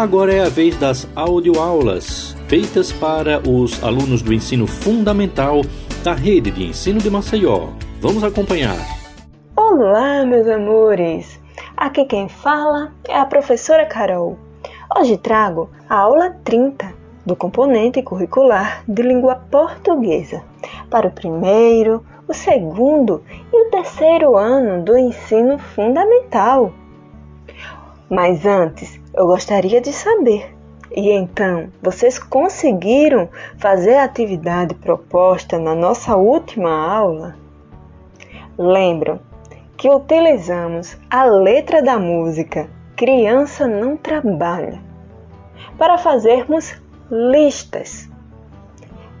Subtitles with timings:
[0.00, 5.60] Agora é a vez das audioaulas, feitas para os alunos do ensino fundamental
[6.02, 7.68] da rede de ensino de Maceió.
[8.00, 8.78] Vamos acompanhar.
[9.54, 11.38] Olá, meus amores!
[11.76, 14.38] Aqui quem fala é a professora Carol.
[14.98, 16.94] Hoje trago a aula 30
[17.26, 20.42] do componente curricular de língua portuguesa
[20.88, 23.22] para o primeiro, o segundo
[23.52, 26.72] e o terceiro ano do ensino fundamental.
[28.08, 30.54] Mas antes, eu gostaria de saber.
[30.90, 33.28] E então, vocês conseguiram
[33.58, 37.36] fazer a atividade proposta na nossa última aula?
[38.58, 39.20] Lembram
[39.76, 44.80] que utilizamos a letra da música Criança Não Trabalha
[45.78, 46.74] para fazermos
[47.10, 48.10] listas.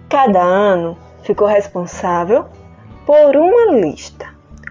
[0.08, 2.46] Cada ano ficou responsável
[3.06, 4.26] por uma lista.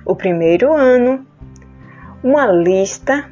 [0.06, 1.26] O primeiro ano,
[2.24, 3.30] uma lista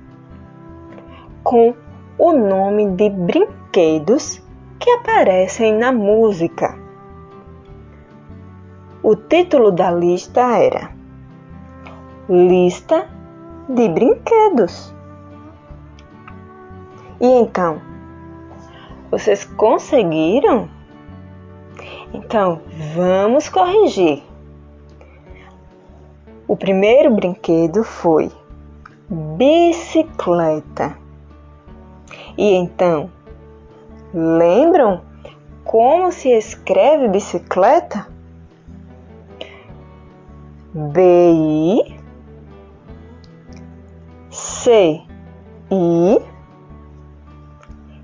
[1.47, 1.73] com
[2.17, 4.43] o nome de brinquedos
[4.77, 6.77] que aparecem na música.
[9.01, 10.91] O título da lista era
[12.27, 13.07] Lista
[13.69, 14.93] de Brinquedos.
[17.21, 17.81] E então,
[19.09, 20.67] vocês conseguiram?
[22.13, 22.59] Então,
[22.93, 24.21] vamos corrigir.
[26.45, 28.29] O primeiro brinquedo foi
[29.09, 31.06] bicicleta.
[32.37, 33.09] E então,
[34.13, 35.01] lembram
[35.63, 38.07] como se escreve bicicleta?
[40.73, 41.99] B I
[44.29, 45.01] C
[45.71, 46.19] I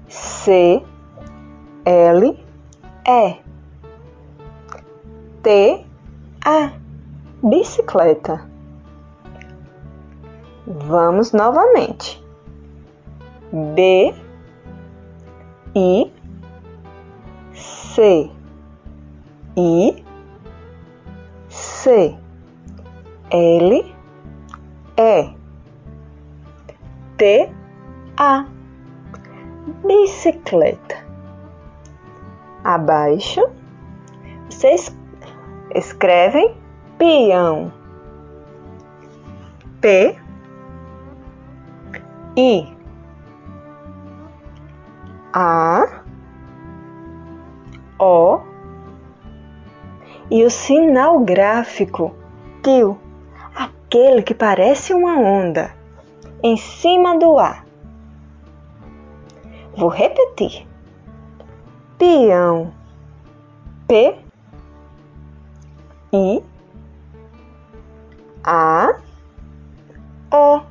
[0.09, 0.83] C
[1.85, 2.45] L
[3.07, 3.35] E
[5.43, 5.85] T
[6.43, 6.71] A
[7.43, 8.49] bicicleta.
[10.65, 12.23] Vamos novamente.
[13.51, 14.15] B
[15.75, 16.11] I
[17.53, 18.31] C.
[19.57, 20.03] I
[21.49, 22.15] C.
[23.31, 23.95] L
[24.97, 25.33] E.
[27.17, 27.49] T
[28.17, 28.45] A.
[29.85, 31.03] Bicicleta.
[32.63, 33.41] Abaixo
[34.49, 34.95] vocês
[35.73, 36.55] escrevem
[36.97, 37.73] peão.
[39.81, 40.15] P
[42.37, 42.72] I
[45.33, 46.03] a,
[47.99, 48.39] O
[50.29, 52.15] e o sinal gráfico
[52.61, 52.99] tio,
[53.55, 55.73] aquele que parece uma onda
[56.43, 57.63] em cima do A.
[59.75, 60.67] Vou repetir.
[61.97, 62.71] Peão.
[63.87, 64.15] P
[66.13, 66.43] I
[68.43, 68.95] A
[70.31, 70.61] O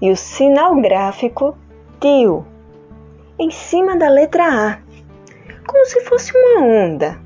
[0.00, 1.56] e o sinal gráfico
[2.00, 2.46] tio
[3.38, 4.78] em cima da letra A,
[5.66, 7.18] como se fosse uma onda.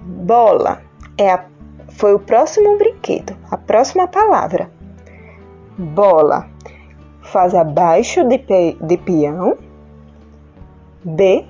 [0.00, 0.80] Bola
[1.18, 1.44] é a,
[1.88, 4.70] foi o próximo brinquedo, a próxima palavra.
[5.76, 6.48] Bola
[7.22, 8.38] faz abaixo de,
[8.80, 9.58] de peão.
[11.04, 11.46] B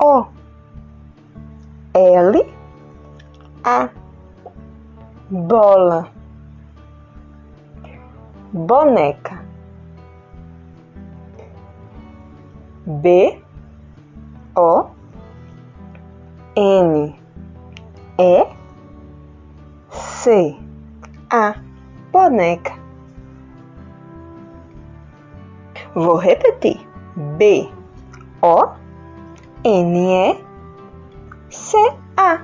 [0.00, 0.26] O
[1.94, 2.54] L
[3.62, 3.88] A
[5.30, 6.08] bola
[8.52, 9.41] boneca
[12.86, 13.40] B
[14.56, 14.86] O
[16.56, 17.14] N
[18.18, 18.46] E
[19.90, 20.56] C
[21.30, 21.54] A
[22.10, 22.72] boneca.
[25.94, 26.80] Vou repetir.
[27.38, 27.70] B
[28.42, 28.68] O
[29.64, 30.44] N E
[31.50, 31.76] C
[32.16, 32.40] A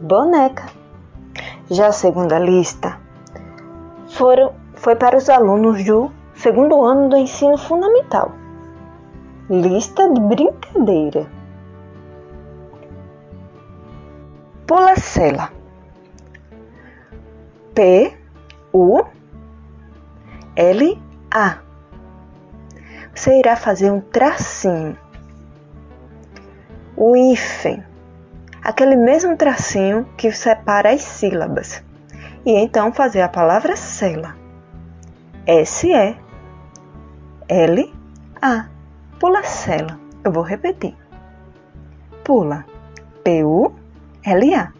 [0.00, 0.66] boneca.
[1.70, 2.98] Já a segunda lista
[4.08, 8.39] foram, foi para os alunos do segundo ano do ensino fundamental.
[9.50, 11.26] Lista de brincadeira.
[14.64, 15.50] Pula-cela.
[17.74, 18.16] P
[18.72, 19.02] U
[20.54, 21.02] L
[21.34, 21.58] A.
[23.12, 24.96] Você irá fazer um tracinho.
[26.96, 27.82] O hífen,
[28.62, 31.82] aquele mesmo tracinho que separa as sílabas.
[32.46, 34.36] E então fazer a palavra cela.
[35.44, 36.16] S E
[37.48, 37.92] L
[38.40, 38.79] A
[39.20, 40.00] pula cela.
[40.24, 40.96] Eu vou repetir.
[42.24, 42.64] Pula.
[43.22, 44.72] P-U-L-A.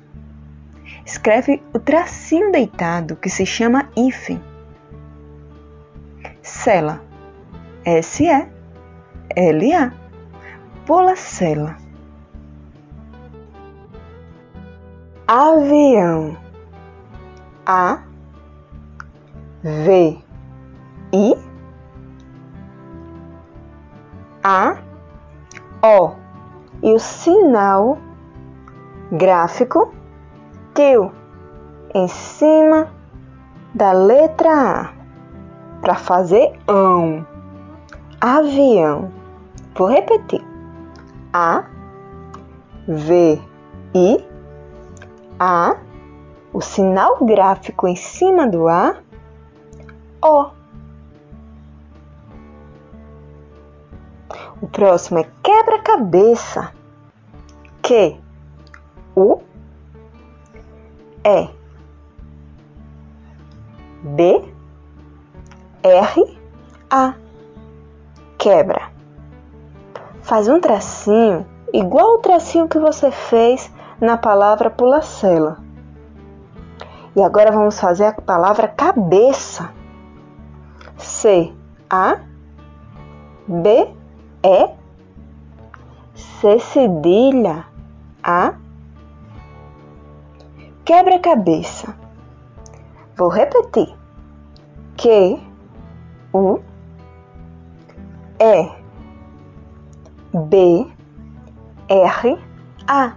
[1.05, 4.43] Escreve o tracinho deitado que se chama hífen.
[6.43, 7.01] Cela.
[7.85, 9.93] S-E-L-A.
[10.87, 11.77] Pula cela.
[15.29, 16.37] Avião.
[17.67, 18.03] A
[19.63, 20.19] V
[21.13, 21.50] I
[24.43, 24.79] A,
[25.83, 26.13] O
[26.83, 27.99] e o sinal
[29.13, 29.93] gráfico
[30.75, 31.13] teu
[31.95, 32.89] em cima
[33.75, 34.93] da letra A
[35.81, 37.27] para fazer ão.
[38.21, 39.11] Avião.
[39.75, 40.45] Vou repetir.
[41.33, 41.65] A,
[42.87, 43.41] V,
[43.95, 44.25] I,
[45.39, 45.77] A,
[46.53, 48.97] o sinal gráfico em cima do A,
[50.23, 50.60] O.
[54.63, 56.73] O próximo é quebra-cabeça.
[57.83, 58.17] Q,
[59.17, 59.41] U,
[61.25, 61.49] E,
[64.03, 64.45] B,
[65.83, 66.39] R,
[66.91, 67.15] A.
[68.39, 68.91] Quebra.
[70.23, 73.71] Faz um tracinho igual o tracinho que você fez
[74.01, 75.59] na palavra pulacela.
[77.15, 79.71] E agora vamos fazer a palavra cabeça.
[80.97, 81.53] C,
[81.89, 82.21] A,
[83.47, 83.95] B,
[84.43, 84.71] E,
[86.15, 87.67] C cedilha,
[88.23, 88.55] A,
[90.85, 91.95] quebra-cabeça.
[93.17, 93.95] Vou repetir.
[94.97, 95.41] Q,
[96.33, 96.61] U,
[98.39, 98.71] E,
[100.33, 100.87] B,
[101.89, 102.39] R,
[102.87, 103.13] A.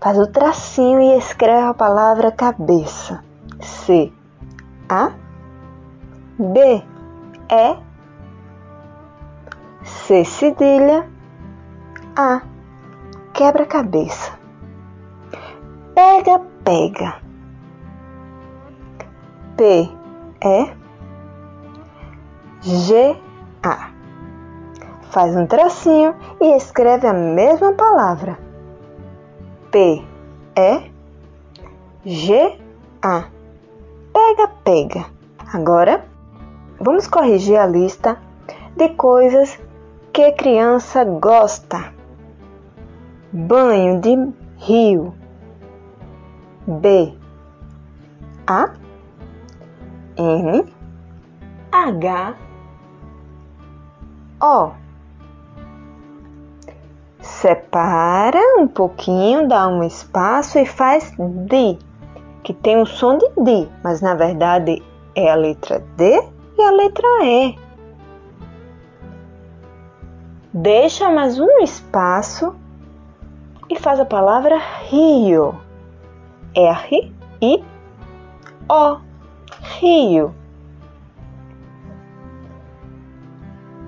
[0.00, 3.22] Faz o tracinho e escreve a palavra cabeça.
[3.60, 4.12] C,
[4.88, 5.12] A,
[6.38, 6.82] B,
[7.50, 7.83] E,
[10.06, 11.08] C cedilha,
[12.14, 12.42] A.
[13.32, 14.38] Quebra-cabeça.
[15.94, 17.22] Pega, pega.
[19.56, 19.90] P,
[20.44, 20.70] E,
[22.60, 23.16] G,
[23.62, 23.88] A.
[25.10, 28.38] Faz um tracinho e escreve a mesma palavra.
[29.70, 30.04] P,
[30.54, 30.90] E,
[32.04, 32.58] G,
[33.00, 33.24] A.
[34.12, 35.06] Pega, pega.
[35.50, 36.04] Agora,
[36.78, 38.18] vamos corrigir a lista
[38.76, 39.58] de coisas
[40.14, 41.92] que criança gosta.
[43.32, 45.12] Banho de rio.
[46.68, 47.12] B.
[48.46, 48.70] A.
[50.16, 50.72] N.
[51.72, 52.34] H.
[54.40, 54.70] O.
[57.20, 61.76] Separa um pouquinho, dá um espaço e faz D,
[62.44, 64.80] que tem o som de D, mas na verdade
[65.16, 66.22] é a letra D
[66.56, 67.63] e a letra E.
[70.56, 72.54] Deixa mais um espaço
[73.68, 75.52] e faz a palavra rio.
[76.54, 77.12] R
[77.42, 77.64] I
[78.68, 79.00] O.
[79.80, 80.32] Rio.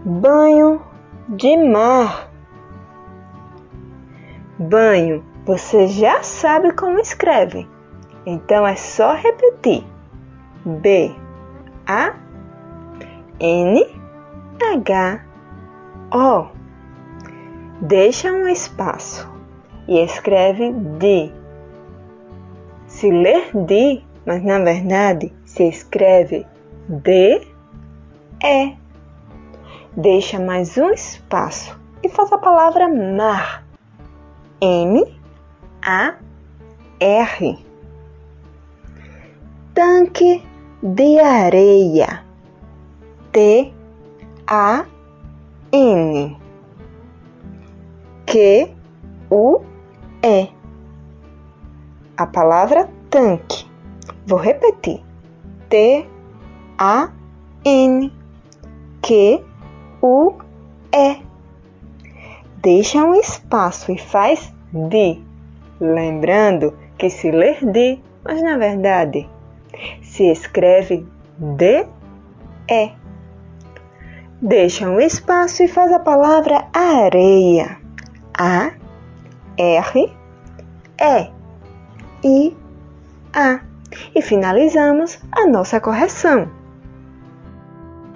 [0.05, 0.83] Banho
[1.29, 2.29] de mar.
[4.59, 7.69] Banho, você já sabe como escreve.
[8.27, 9.87] Então é só repetir.
[10.65, 11.15] B
[11.87, 12.13] A
[13.39, 13.87] N
[14.61, 15.21] H
[16.13, 16.56] O
[17.81, 19.29] deixa um espaço
[19.89, 21.31] e escreve de.
[22.87, 26.47] Se ler de, mas na verdade se escreve
[26.89, 27.41] de
[28.43, 28.75] é.
[29.97, 33.65] Deixa mais um espaço e faz a palavra mar.
[34.61, 35.05] M
[35.83, 36.15] A
[37.01, 37.59] R.
[39.75, 40.43] Tanque
[40.83, 42.25] de areia.
[43.33, 43.73] T
[44.47, 44.85] A
[45.73, 46.46] N.
[48.27, 48.75] Q
[49.31, 49.61] U
[50.21, 50.49] E.
[52.17, 53.65] A palavra tanque.
[54.27, 55.01] Vou repetir.
[55.69, 56.05] T
[56.77, 57.13] A
[57.65, 58.13] N
[59.01, 59.45] Q
[60.03, 60.35] U
[60.93, 61.23] E.
[62.57, 65.23] Deixa um espaço e faz de.
[65.79, 69.29] Lembrando que se ler de, mas na verdade
[70.03, 71.07] se escreve
[71.39, 71.87] de
[72.69, 72.91] E.
[74.43, 77.86] Deixa um espaço e faz a palavra areia.
[78.39, 78.71] A,
[79.57, 80.13] R,
[81.01, 81.31] E,
[82.23, 82.55] I,
[83.33, 83.61] A.
[84.15, 86.47] E finalizamos a nossa correção.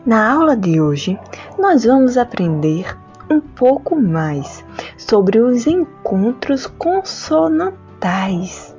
[0.04, 1.18] Na aula de hoje,
[1.58, 2.94] nós vamos aprender
[3.30, 4.62] um pouco mais
[4.98, 8.76] sobre os encontros consonantais.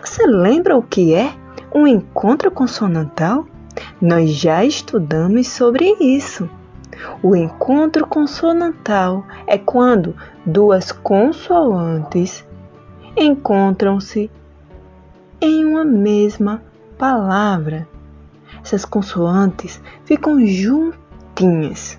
[0.00, 1.32] Você lembra o que é
[1.72, 3.46] um encontro consonantal?
[4.00, 6.50] Nós já estudamos sobre isso.
[7.22, 12.46] O encontro consonantal é quando duas consoantes
[13.16, 14.30] encontram-se
[15.40, 16.62] em uma mesma
[16.98, 17.88] palavra.
[18.62, 21.98] Essas consoantes ficam juntinhas.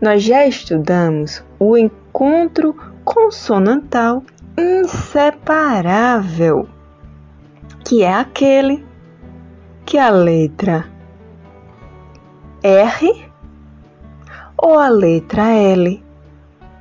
[0.00, 4.22] Nós já estudamos o encontro consonantal
[4.58, 6.66] inseparável,
[7.84, 8.84] que é aquele
[9.84, 10.95] que a letra
[12.66, 13.30] R
[14.58, 16.04] ou a letra L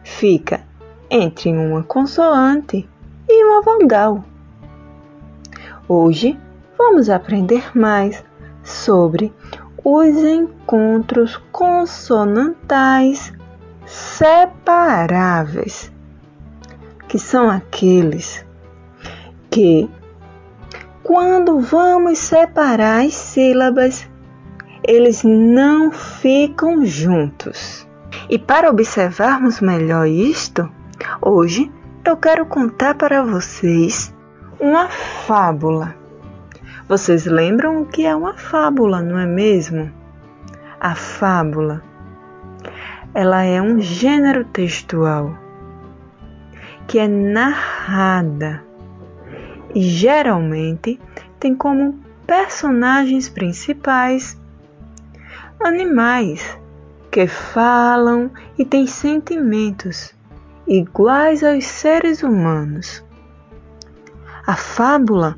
[0.03, 0.63] fica
[1.11, 2.89] entre uma consoante
[3.29, 4.23] e uma vogal.
[5.87, 6.39] Hoje
[6.75, 8.25] vamos aprender mais
[8.63, 9.31] sobre
[9.83, 13.31] os encontros consonantais
[13.85, 15.91] separáveis,
[17.07, 18.43] que são aqueles
[19.51, 19.87] que,
[21.03, 24.09] quando vamos separar as sílabas,
[24.87, 27.87] eles não ficam juntos.
[28.29, 30.69] E para observarmos melhor isto,
[31.21, 31.71] hoje
[32.03, 34.13] eu quero contar para vocês
[34.59, 35.95] uma fábula.
[36.87, 39.91] Vocês lembram o que é uma fábula, não é mesmo?
[40.79, 41.81] A fábula,
[43.13, 45.35] ela é um gênero textual
[46.87, 48.63] que é narrada
[49.73, 50.99] e geralmente
[51.39, 54.39] tem como personagens principais
[55.63, 56.57] animais
[57.11, 60.13] que falam e têm sentimentos
[60.67, 63.03] iguais aos seres humanos.
[64.45, 65.37] A fábula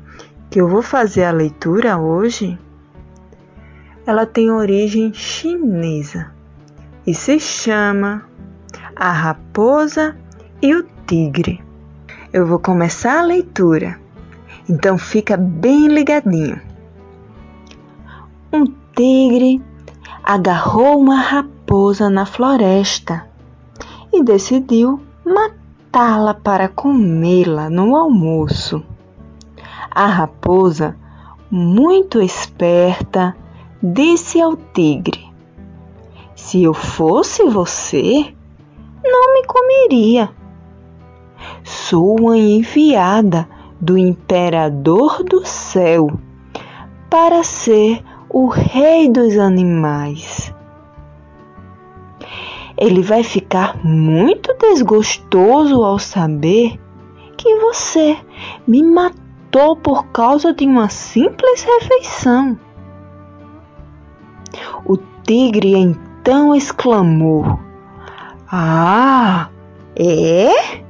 [0.50, 2.58] que eu vou fazer a leitura hoje,
[4.06, 6.32] ela tem origem chinesa
[7.06, 8.24] e se chama
[8.96, 10.16] A Raposa
[10.60, 11.62] e o Tigre.
[12.32, 13.98] Eu vou começar a leitura,
[14.68, 16.60] então fica bem ligadinho.
[18.52, 19.62] Um tigre
[20.28, 23.26] agarrou uma raposa na floresta
[24.12, 28.84] e decidiu matá-la para comê-la no almoço.
[29.90, 30.94] A raposa,
[31.50, 33.34] muito esperta,
[33.82, 35.32] disse ao tigre:
[36.36, 38.34] Se eu fosse você,
[39.02, 40.28] não me comeria.
[41.64, 43.48] Sou a enviada
[43.80, 46.10] do imperador do céu
[47.08, 50.52] para ser o rei dos animais.
[52.76, 56.78] Ele vai ficar muito desgostoso ao saber
[57.36, 58.16] que você
[58.66, 62.58] me matou por causa de uma simples refeição.
[64.84, 67.58] O tigre então exclamou:
[68.50, 69.48] Ah,
[69.96, 70.82] é?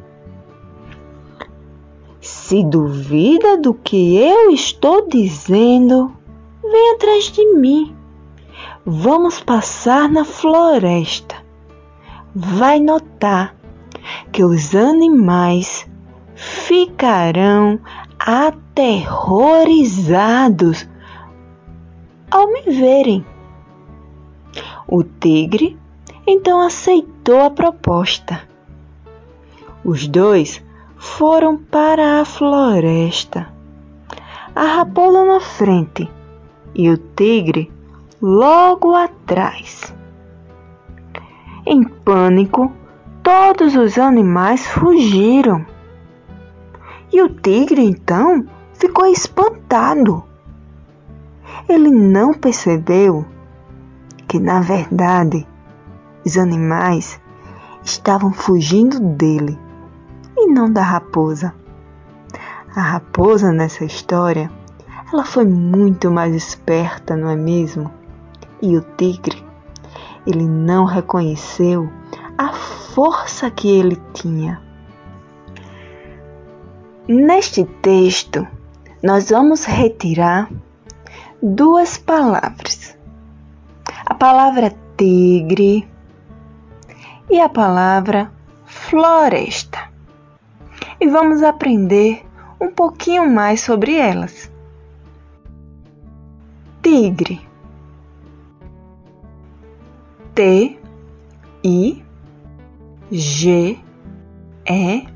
[2.21, 6.18] Se duvida do que eu estou dizendo,
[6.71, 7.97] vem atrás de mim.
[8.85, 11.37] Vamos passar na floresta.
[12.35, 13.55] Vai notar
[14.33, 15.89] que os animais
[16.35, 17.79] ficarão
[18.19, 20.89] aterrorizados
[22.31, 23.25] ao me verem.
[24.87, 25.79] O tigre
[26.27, 28.43] então aceitou a proposta.
[29.85, 30.63] Os dois
[30.97, 33.49] foram para a floresta.
[34.55, 36.09] A raposa na frente
[36.79, 37.71] e o tigre
[38.23, 39.93] logo atrás.
[41.67, 42.73] Em pânico,
[43.21, 45.67] todos os animais fugiram.
[47.13, 50.23] E o tigre então ficou espantado.
[51.69, 53.27] Ele não percebeu
[54.29, 55.47] que, na verdade,
[56.25, 57.21] os animais
[57.83, 59.59] estavam fugindo dele
[60.37, 61.53] e não da raposa.
[62.75, 64.51] A raposa nessa história,
[65.13, 67.91] ela foi muito mais esperta, não é mesmo?
[68.61, 69.43] E o tigre,
[70.27, 71.91] ele não reconheceu
[72.37, 74.61] a força que ele tinha.
[77.09, 78.47] Neste texto,
[79.03, 80.51] nós vamos retirar
[81.43, 82.99] duas palavras:
[84.05, 85.89] a palavra tigre
[87.31, 88.31] e a palavra
[88.67, 89.79] floresta.
[91.01, 92.27] E vamos aprender
[92.61, 94.51] um pouquinho mais sobre elas.
[96.83, 97.47] Tigre.
[100.35, 100.79] T
[101.65, 102.05] I
[103.11, 103.79] G
[104.67, 105.09] E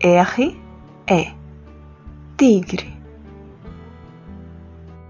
[0.00, 0.60] R
[1.06, 1.32] é
[2.36, 2.94] tigre.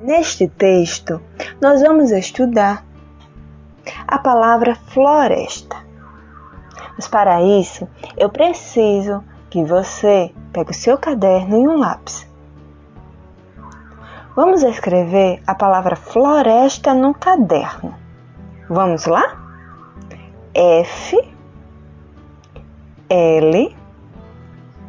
[0.00, 1.20] Neste texto,
[1.60, 2.86] nós vamos estudar
[4.06, 5.76] a palavra floresta.
[6.94, 12.29] Mas para isso, eu preciso que você pegue o seu caderno e um lápis.
[14.36, 17.98] Vamos escrever a palavra floresta no caderno.
[18.68, 19.36] Vamos lá?
[20.54, 21.16] F
[23.08, 23.76] L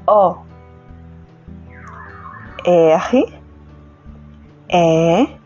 [0.06, 0.38] O
[2.64, 3.42] R
[4.70, 5.40] E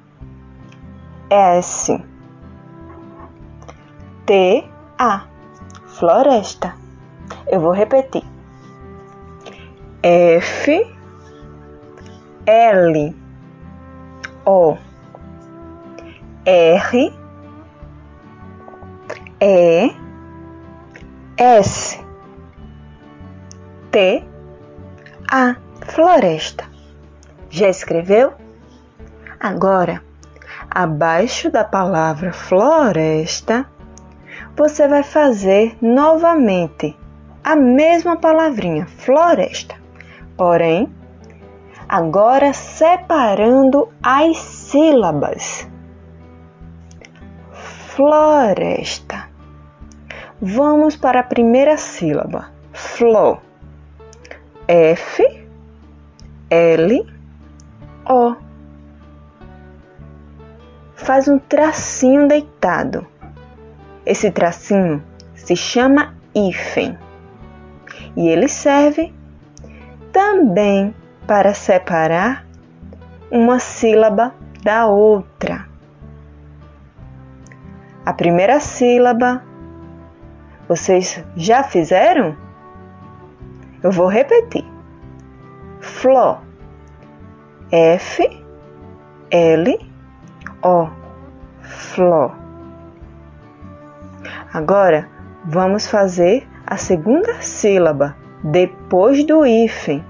[1.30, 2.04] S
[4.26, 5.24] T A
[5.88, 6.76] floresta.
[7.48, 8.24] Eu vou repetir.
[10.04, 10.96] F
[12.46, 13.25] L
[14.46, 14.78] O
[16.46, 17.14] R
[19.42, 19.96] E
[21.38, 22.00] S
[23.92, 24.24] T
[25.32, 26.66] A floresta.
[27.50, 28.34] Já escreveu?
[29.40, 30.02] Agora,
[30.70, 33.66] abaixo da palavra floresta,
[34.56, 36.96] você vai fazer novamente
[37.44, 39.76] a mesma palavrinha, floresta.
[40.38, 40.95] Porém,
[41.88, 45.68] agora separando as sílabas.
[47.52, 49.30] Floresta.
[50.42, 52.52] Vamos para a primeira sílaba.
[52.74, 53.40] Flo.
[54.68, 55.24] F
[56.50, 57.08] L
[58.06, 58.36] O.
[60.96, 63.06] Faz um tracinho deitado.
[64.06, 66.98] Esse tracinho se chama hífen
[68.16, 69.14] e ele serve
[70.12, 70.94] também
[71.28, 72.46] para separar
[73.32, 75.68] uma sílaba da outra.
[78.06, 79.44] A primeira sílaba
[80.68, 82.36] vocês já fizeram?
[83.84, 84.66] Eu vou repetir.
[85.80, 86.40] Flo.
[87.72, 88.44] F
[89.30, 89.92] L
[90.64, 90.88] O.
[91.62, 92.32] Flo.
[94.52, 95.08] Agora
[95.44, 100.04] vamos fazer a segunda sílaba depois do hífen,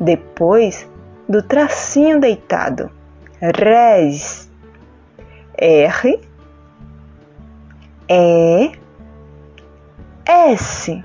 [0.00, 0.88] depois
[1.28, 2.90] do tracinho deitado.
[3.40, 4.50] Res.
[5.56, 6.20] R
[8.08, 8.72] E
[10.26, 11.04] S.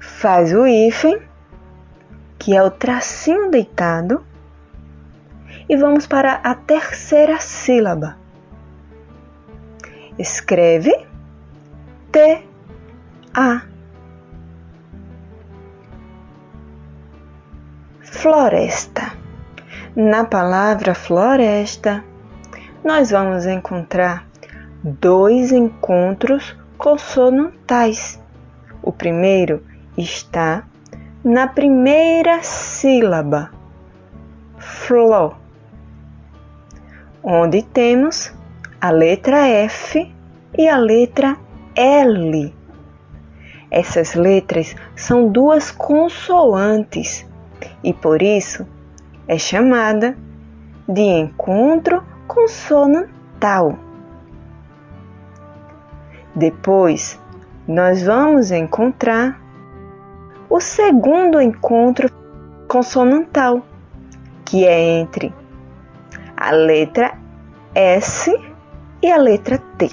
[0.00, 1.20] Faz o hífen,
[2.38, 4.24] que é o tracinho deitado,
[5.68, 8.16] e vamos para a terceira sílaba.
[10.18, 11.06] Escreve
[12.10, 12.44] T
[13.34, 13.71] A
[18.12, 19.14] Floresta.
[19.96, 22.04] Na palavra floresta,
[22.84, 24.28] nós vamos encontrar
[24.84, 28.22] dois encontros consonantais.
[28.82, 29.64] O primeiro
[29.96, 30.62] está
[31.24, 33.50] na primeira sílaba,
[34.58, 35.34] flo,
[37.24, 38.32] onde temos
[38.80, 40.14] a letra F
[40.56, 41.36] e a letra
[41.74, 42.54] L.
[43.70, 47.26] Essas letras são duas consoantes
[47.82, 48.66] e por isso
[49.26, 50.16] é chamada
[50.88, 53.78] de encontro consonantal.
[56.34, 57.20] Depois,
[57.66, 59.40] nós vamos encontrar
[60.48, 62.10] o segundo encontro
[62.68, 63.62] consonantal,
[64.44, 65.32] que é entre
[66.36, 67.12] a letra
[67.74, 68.34] S
[69.02, 69.90] e a letra T.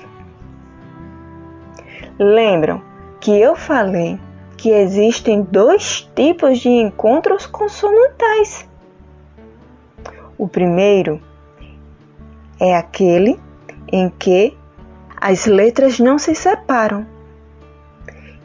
[2.18, 2.82] Lembram
[3.20, 4.20] que eu falei
[4.60, 8.68] que existem dois tipos de encontros consonantais.
[10.38, 11.22] O primeiro
[12.60, 13.40] é aquele
[13.90, 14.58] em que
[15.16, 17.08] as letras não se separam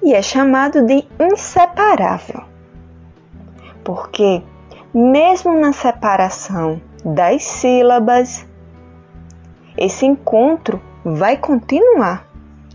[0.04, 2.44] e é chamado de inseparável,
[3.82, 4.40] porque,
[4.94, 8.46] mesmo na separação das sílabas,
[9.76, 12.28] esse encontro vai continuar,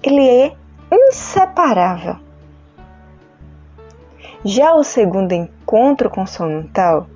[0.03, 0.53] ele é
[0.91, 2.28] inseparável.
[4.43, 7.07] Já o segundo encontro consonantal,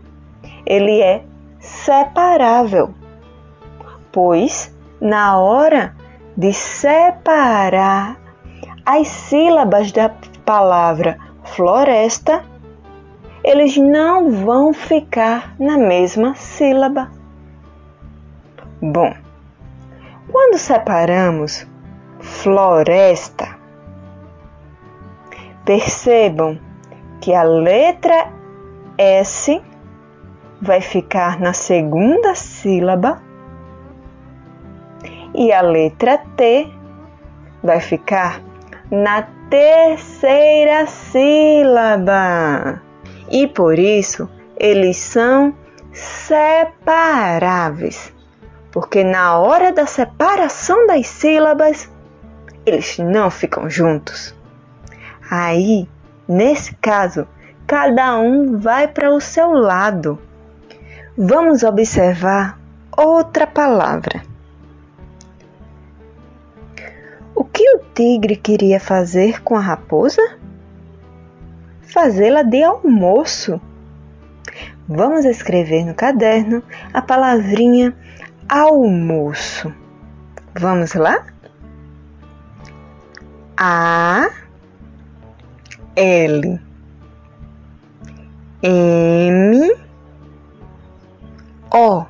[0.65, 1.23] ele é
[1.59, 2.93] separável,
[4.11, 5.95] pois na hora
[6.35, 8.17] de separar
[8.85, 10.11] as sílabas da
[10.45, 12.43] palavra floresta,
[13.43, 17.09] eles não vão ficar na mesma sílaba.
[18.81, 19.13] Bom,
[20.29, 21.65] quando separamos
[22.19, 23.57] floresta,
[25.63, 26.59] percebam
[27.23, 28.29] que a letra
[28.97, 29.63] S
[30.61, 33.23] vai ficar na segunda sílaba
[35.33, 36.69] e a letra T
[37.63, 38.41] vai ficar
[38.91, 42.81] na terceira sílaba.
[43.31, 45.55] E por isso eles são
[45.93, 46.53] separáveis,
[48.69, 51.89] porque na hora da separação das sílabas
[52.65, 54.35] eles não ficam juntos.
[55.31, 55.87] Aí,
[56.27, 57.27] nesse caso,
[57.67, 60.19] cada um vai para o seu lado.
[61.17, 62.59] Vamos observar
[62.97, 64.23] outra palavra.
[67.35, 70.21] O que o tigre queria fazer com a raposa?
[71.81, 73.61] Fazê-la de almoço.
[74.87, 76.61] Vamos escrever no caderno
[76.93, 77.95] a palavrinha
[78.49, 79.73] almoço.
[80.55, 81.25] Vamos lá?
[83.57, 84.29] A
[85.95, 86.59] L
[88.61, 89.75] M
[91.71, 92.05] O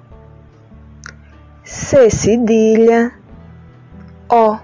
[1.63, 3.24] C cedilha
[4.36, 4.58] O.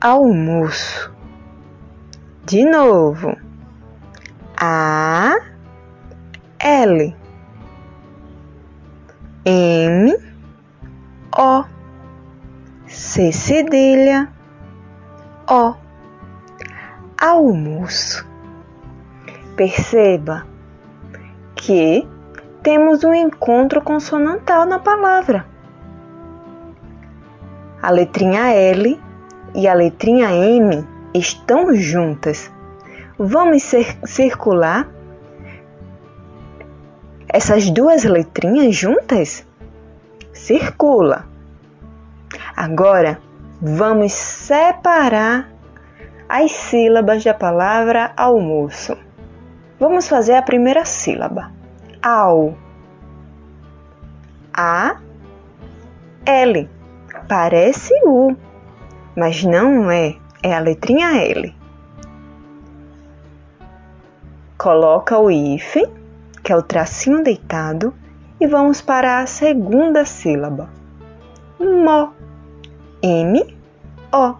[0.00, 1.12] Almoço.
[2.46, 3.36] De novo.
[4.56, 5.34] A.
[6.58, 7.14] L.
[9.44, 10.16] M.
[11.36, 11.64] O.
[12.86, 14.32] C cedilha.
[15.50, 15.74] O.
[17.20, 18.26] Almoço.
[19.56, 20.46] Perceba
[21.54, 22.06] que
[22.62, 25.46] temos um encontro consonantal na palavra.
[27.80, 29.00] A letrinha L
[29.54, 32.50] e a letrinha M estão juntas.
[33.18, 33.62] Vamos
[34.04, 34.88] circular
[37.28, 39.46] essas duas letrinhas juntas?
[40.32, 41.26] Circula.
[42.56, 43.18] Agora
[43.60, 45.48] vamos separar
[46.28, 48.96] as sílabas da palavra almoço.
[49.78, 51.50] Vamos fazer a primeira sílaba.
[52.00, 52.56] Ao.
[54.52, 54.98] A.
[56.24, 56.70] L.
[57.28, 58.36] Parece U,
[59.16, 60.16] mas não é.
[60.42, 61.54] É a letrinha L.
[64.58, 65.86] Coloca o hífen,
[66.42, 67.94] que é o tracinho deitado,
[68.40, 70.68] e vamos para a segunda sílaba.
[71.58, 72.12] Mo.
[73.02, 73.56] M.
[74.12, 74.34] O.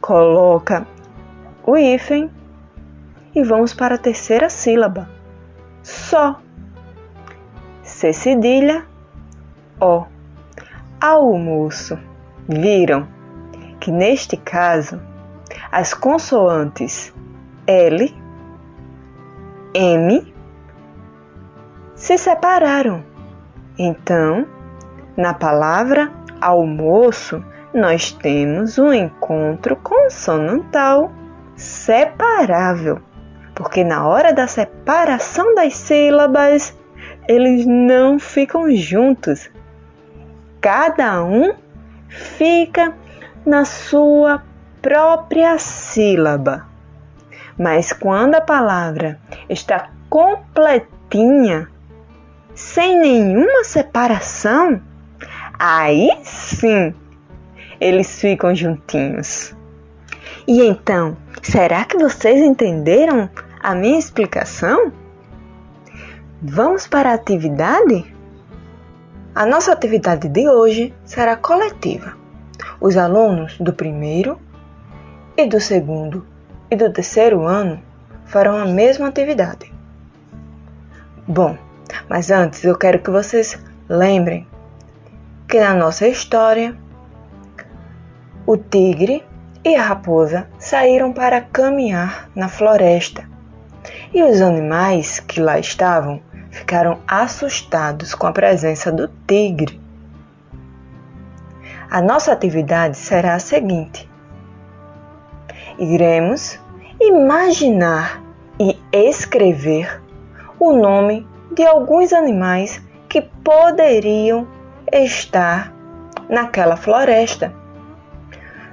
[0.00, 0.86] Coloca
[1.66, 2.30] o hífen
[3.38, 5.08] e vamos para a terceira sílaba.
[5.82, 6.40] Só.
[7.82, 8.84] C cedilha,
[9.80, 10.04] O.
[11.00, 11.98] Almoço.
[12.48, 13.06] Viram
[13.78, 15.00] que neste caso
[15.70, 17.14] as consoantes
[17.66, 18.14] L,
[19.74, 20.34] M
[21.94, 23.04] se separaram.
[23.78, 24.46] Então,
[25.16, 31.12] na palavra almoço, nós temos um encontro consonantal
[31.54, 33.00] separável
[33.58, 36.72] porque na hora da separação das sílabas,
[37.26, 39.50] eles não ficam juntos.
[40.60, 41.52] Cada um
[42.08, 42.94] fica
[43.44, 44.44] na sua
[44.80, 46.68] própria sílaba.
[47.58, 49.18] Mas quando a palavra
[49.48, 51.68] está completinha,
[52.54, 54.80] sem nenhuma separação,
[55.58, 56.94] aí sim
[57.80, 59.52] eles ficam juntinhos.
[60.46, 63.28] E então, será que vocês entenderam
[63.60, 64.92] a minha explicação?
[66.40, 68.14] Vamos para a atividade?
[69.34, 72.16] A nossa atividade de hoje será coletiva.
[72.80, 74.38] Os alunos do primeiro
[75.36, 76.24] e do segundo
[76.70, 77.82] e do terceiro ano
[78.26, 79.72] farão a mesma atividade.
[81.26, 81.56] Bom,
[82.08, 84.46] mas antes eu quero que vocês lembrem
[85.48, 86.76] que na nossa história
[88.46, 89.24] o tigre
[89.64, 93.37] e a raposa saíram para caminhar na floresta
[94.12, 99.80] e os animais que lá estavam ficaram assustados com a presença do tigre.
[101.90, 104.08] A nossa atividade será a seguinte:
[105.78, 106.58] iremos
[107.00, 108.22] imaginar
[108.58, 110.02] e escrever
[110.58, 114.46] o nome de alguns animais que poderiam
[114.92, 115.72] estar
[116.28, 117.54] naquela floresta,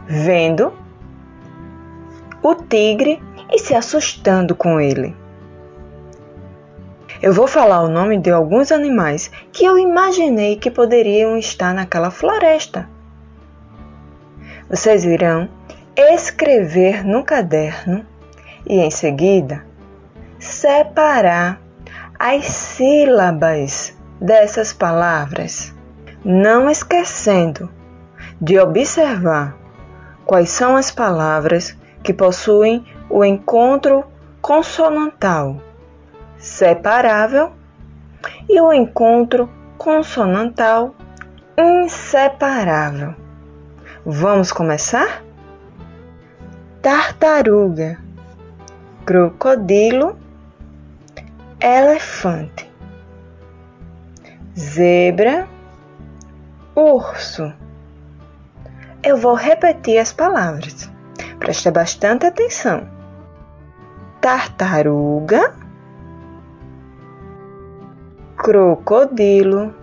[0.07, 0.73] vendo
[2.41, 3.21] o tigre
[3.51, 5.24] e se assustando com ele.
[7.25, 12.11] Eu vou falar o nome de alguns animais que eu imaginei que poderiam estar naquela
[12.11, 12.87] floresta.
[14.69, 15.49] Vocês irão
[15.97, 18.05] escrever no caderno
[18.63, 19.65] e em seguida
[20.37, 21.59] separar
[22.19, 25.73] as sílabas dessas palavras,
[26.23, 27.71] não esquecendo
[28.39, 29.57] de observar
[30.27, 34.03] quais são as palavras que possuem o encontro
[34.43, 35.59] consonantal
[36.45, 37.51] separável
[38.47, 40.95] e o encontro consonantal
[41.57, 43.15] inseparável.
[44.05, 45.23] Vamos começar?
[46.83, 47.97] Tartaruga,
[49.07, 50.15] crocodilo,
[51.59, 52.71] elefante,
[54.55, 55.47] zebra,
[56.75, 57.51] urso.
[59.01, 60.91] Eu vou repetir as palavras.
[61.39, 62.87] Preste bastante atenção.
[64.21, 65.64] Tartaruga,
[68.37, 69.73] crocodilo,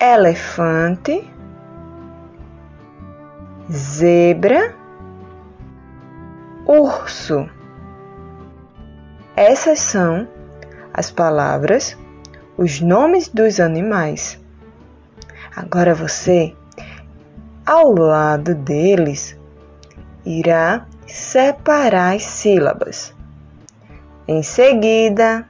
[0.00, 1.28] elefante,
[3.70, 4.74] zebra,
[6.66, 7.48] urso.
[9.36, 10.28] Essas são
[10.92, 11.96] as palavras,
[12.56, 14.38] os nomes dos animais.
[15.56, 16.54] Agora você,
[17.66, 19.36] ao lado deles,
[20.24, 23.14] irá separar as sílabas.
[24.26, 25.46] Em seguida,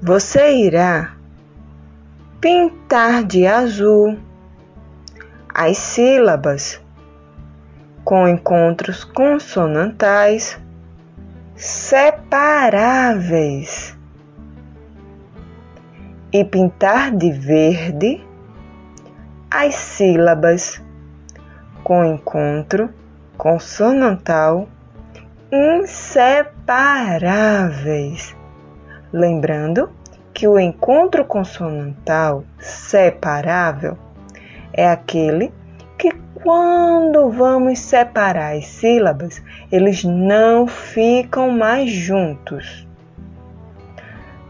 [0.00, 1.16] você irá
[2.40, 4.16] pintar de azul
[5.52, 6.80] as sílabas
[8.04, 10.56] com encontros consonantais
[11.56, 13.98] separáveis
[16.32, 18.24] e pintar de verde
[19.50, 20.80] as sílabas
[21.82, 22.88] com encontro
[23.36, 24.68] consonantal
[25.50, 28.37] inseparáveis.
[29.12, 29.90] Lembrando
[30.34, 33.96] que o encontro consonantal separável
[34.72, 35.52] é aquele
[35.96, 39.42] que, quando vamos separar as sílabas,
[39.72, 42.86] eles não ficam mais juntos.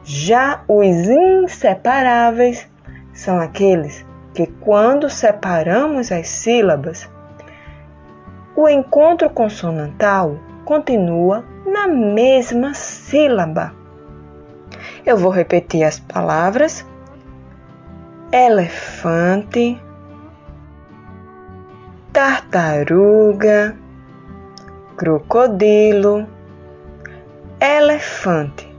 [0.04, 2.68] Já os inseparáveis
[3.12, 7.08] são aqueles que, quando separamos as sílabas,
[8.56, 13.72] o encontro consonantal continua na mesma sílaba.
[15.08, 16.84] Eu vou repetir as palavras:
[18.30, 19.80] elefante,
[22.12, 23.74] tartaruga,
[24.98, 26.28] crocodilo,
[27.58, 28.70] elefante,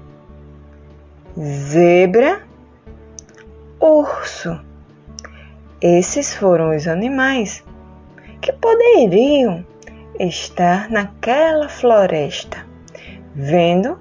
[1.35, 2.43] zebra,
[3.79, 4.61] urso.
[5.81, 7.63] Esses foram os animais
[8.39, 9.65] que poderiam
[10.19, 12.63] estar naquela floresta,
[13.33, 13.99] vendo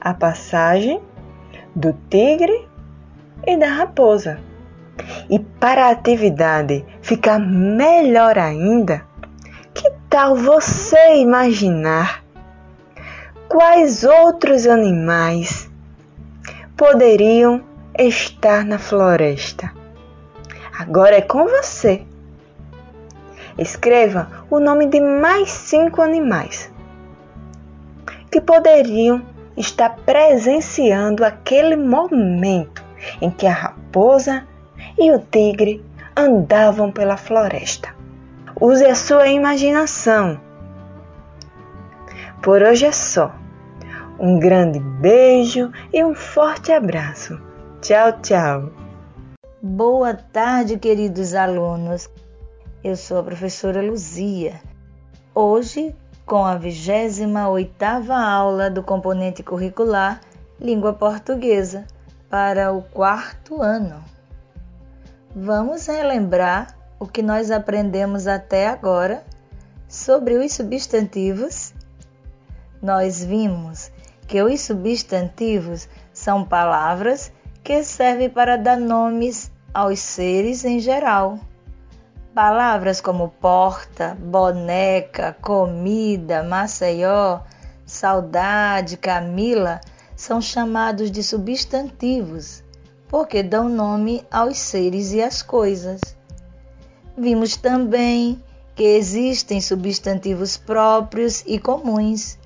[0.00, 1.06] a passagem
[1.78, 2.68] do tigre
[3.46, 4.40] e da raposa.
[5.30, 9.06] E para a atividade ficar melhor ainda,
[9.72, 12.24] que tal você imaginar
[13.48, 15.70] quais outros animais
[16.76, 17.62] poderiam
[17.96, 19.72] estar na floresta?
[20.76, 22.02] Agora é com você.
[23.56, 26.72] Escreva o nome de mais cinco animais
[28.30, 29.22] que poderiam
[29.58, 32.84] estar presenciando aquele momento
[33.20, 34.46] em que a raposa
[34.96, 35.84] e o tigre
[36.16, 37.94] andavam pela floresta.
[38.60, 40.40] Use a sua imaginação.
[42.42, 43.34] Por hoje é só.
[44.18, 47.40] Um grande beijo e um forte abraço.
[47.80, 48.72] Tchau, tchau.
[49.62, 52.10] Boa tarde, queridos alunos.
[52.82, 54.60] Eu sou a professora Luzia.
[55.34, 55.94] Hoje,
[56.28, 60.20] com a 28ª aula do componente curricular
[60.60, 61.86] Língua Portuguesa
[62.28, 64.04] para o quarto ano.
[65.34, 69.24] Vamos relembrar o que nós aprendemos até agora
[69.88, 71.72] sobre os substantivos.
[72.82, 73.90] Nós vimos
[74.26, 77.32] que os substantivos são palavras
[77.64, 81.38] que servem para dar nomes aos seres em geral
[82.38, 87.40] Palavras como porta, boneca, comida, Maceió,
[87.84, 89.80] saudade, Camila
[90.14, 92.62] são chamados de substantivos,
[93.08, 96.00] porque dão nome aos seres e às coisas.
[97.16, 98.40] Vimos também
[98.76, 102.38] que existem substantivos próprios e comuns.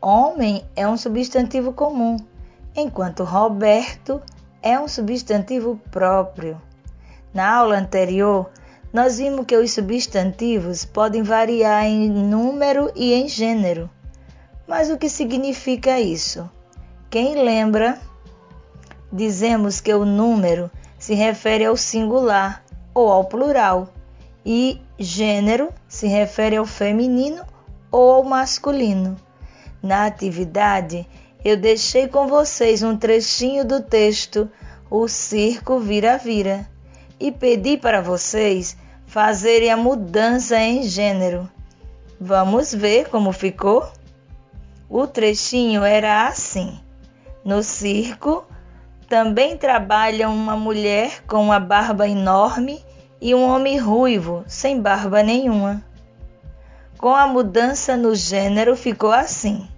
[0.00, 2.16] Homem é um substantivo comum,
[2.76, 4.22] enquanto Roberto
[4.62, 6.62] é um substantivo próprio.
[7.34, 8.48] Na aula anterior,
[8.92, 13.88] nós vimos que os substantivos podem variar em número e em gênero.
[14.66, 16.48] Mas o que significa isso?
[17.08, 17.98] Quem lembra?
[19.12, 23.88] Dizemos que o número se refere ao singular ou ao plural
[24.44, 27.44] e gênero se refere ao feminino
[27.90, 29.16] ou ao masculino.
[29.82, 31.06] Na atividade,
[31.44, 34.50] eu deixei com vocês um trechinho do texto
[34.90, 36.68] O Circo Vira-Vira
[37.18, 38.76] e pedi para vocês
[39.10, 41.50] fazerem a mudança em gênero.
[42.20, 43.90] Vamos ver como ficou?
[44.88, 46.78] O trechinho era assim:
[47.44, 48.46] No circo
[49.08, 52.84] também trabalham uma mulher com uma barba enorme
[53.20, 55.84] e um homem ruivo, sem barba nenhuma.
[56.96, 59.68] Com a mudança no gênero ficou assim: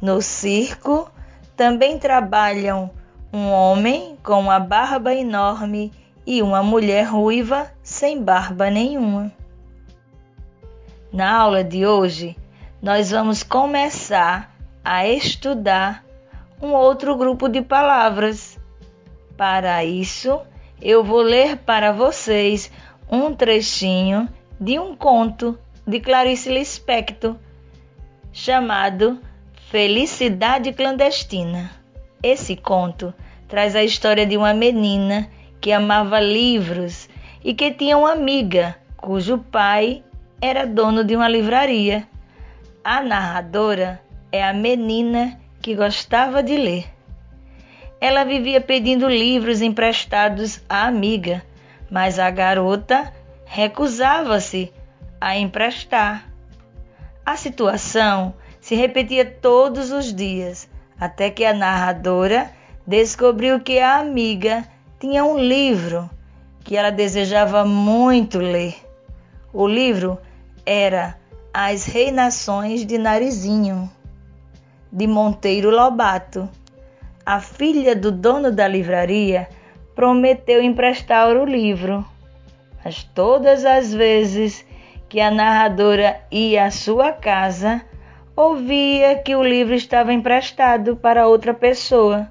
[0.00, 1.10] No circo
[1.56, 2.92] também trabalham
[3.32, 5.92] um homem com uma barba enorme
[6.26, 9.32] e uma mulher ruiva sem barba nenhuma.
[11.12, 12.36] Na aula de hoje,
[12.80, 14.54] nós vamos começar
[14.84, 16.04] a estudar
[16.60, 18.58] um outro grupo de palavras.
[19.36, 20.40] Para isso,
[20.80, 22.70] eu vou ler para vocês
[23.10, 27.36] um trechinho de um conto de Clarice Lispector
[28.32, 29.20] chamado
[29.70, 31.70] Felicidade Clandestina.
[32.22, 33.12] Esse conto
[33.48, 35.28] traz a história de uma menina
[35.62, 37.08] que amava livros
[37.42, 40.02] e que tinha uma amiga cujo pai
[40.40, 42.06] era dono de uma livraria.
[42.82, 46.86] A narradora é a menina que gostava de ler.
[48.00, 51.40] ela vivia pedindo livros emprestados à amiga,
[51.88, 53.12] mas a garota
[53.44, 54.72] recusava-se
[55.20, 56.28] a emprestar.
[57.24, 62.50] A situação se repetia todos os dias, até que a narradora
[62.84, 64.66] descobriu que a amiga
[65.02, 66.08] tinha um livro
[66.62, 68.76] que ela desejava muito ler.
[69.52, 70.16] O livro
[70.64, 71.18] era
[71.52, 73.90] As Reinações de Narizinho,
[74.92, 76.48] de Monteiro Lobato.
[77.26, 79.48] A filha do dono da livraria
[79.92, 82.06] prometeu emprestar o livro,
[82.84, 84.64] mas todas as vezes
[85.08, 87.82] que a narradora ia à sua casa,
[88.36, 92.30] ouvia que o livro estava emprestado para outra pessoa.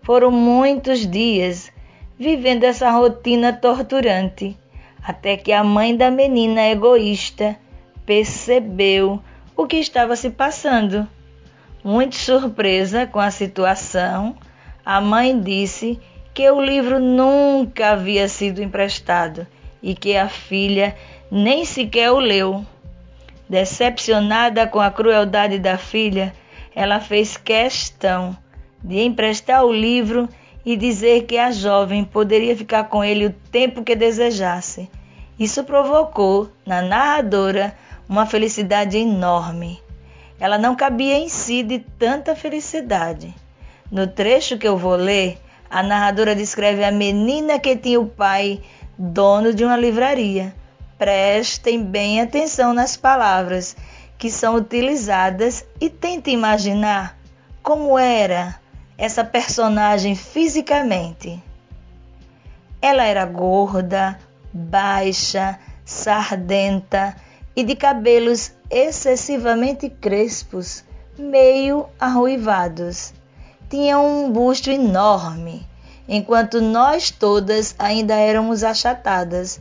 [0.00, 1.75] Foram muitos dias
[2.18, 4.56] vivendo essa rotina torturante,
[5.02, 7.56] até que a mãe da menina egoísta
[8.04, 9.22] percebeu
[9.56, 11.06] o que estava se passando.
[11.84, 14.36] Muito surpresa com a situação,
[14.84, 16.00] a mãe disse
[16.34, 19.46] que o livro nunca havia sido emprestado
[19.82, 20.96] e que a filha
[21.30, 22.64] nem sequer o leu.
[23.48, 26.34] Decepcionada com a crueldade da filha,
[26.74, 28.36] ela fez questão
[28.82, 30.28] de emprestar o livro
[30.66, 34.90] e dizer que a jovem poderia ficar com ele o tempo que desejasse.
[35.38, 37.72] Isso provocou na narradora
[38.08, 39.80] uma felicidade enorme.
[40.40, 43.32] Ela não cabia em si de tanta felicidade.
[43.92, 45.38] No trecho que eu vou ler,
[45.70, 48.60] a narradora descreve a menina que tinha o pai
[48.98, 50.52] dono de uma livraria.
[50.98, 53.76] Prestem bem atenção nas palavras
[54.18, 57.16] que são utilizadas e tentem imaginar
[57.62, 58.58] como era
[58.98, 61.42] essa personagem fisicamente.
[62.80, 64.18] Ela era gorda,
[64.52, 67.16] baixa, sardenta
[67.54, 70.84] e de cabelos excessivamente crespos,
[71.18, 73.14] meio arruivados.
[73.68, 75.66] Tinha um busto enorme,
[76.08, 79.60] enquanto nós todas ainda éramos achatadas.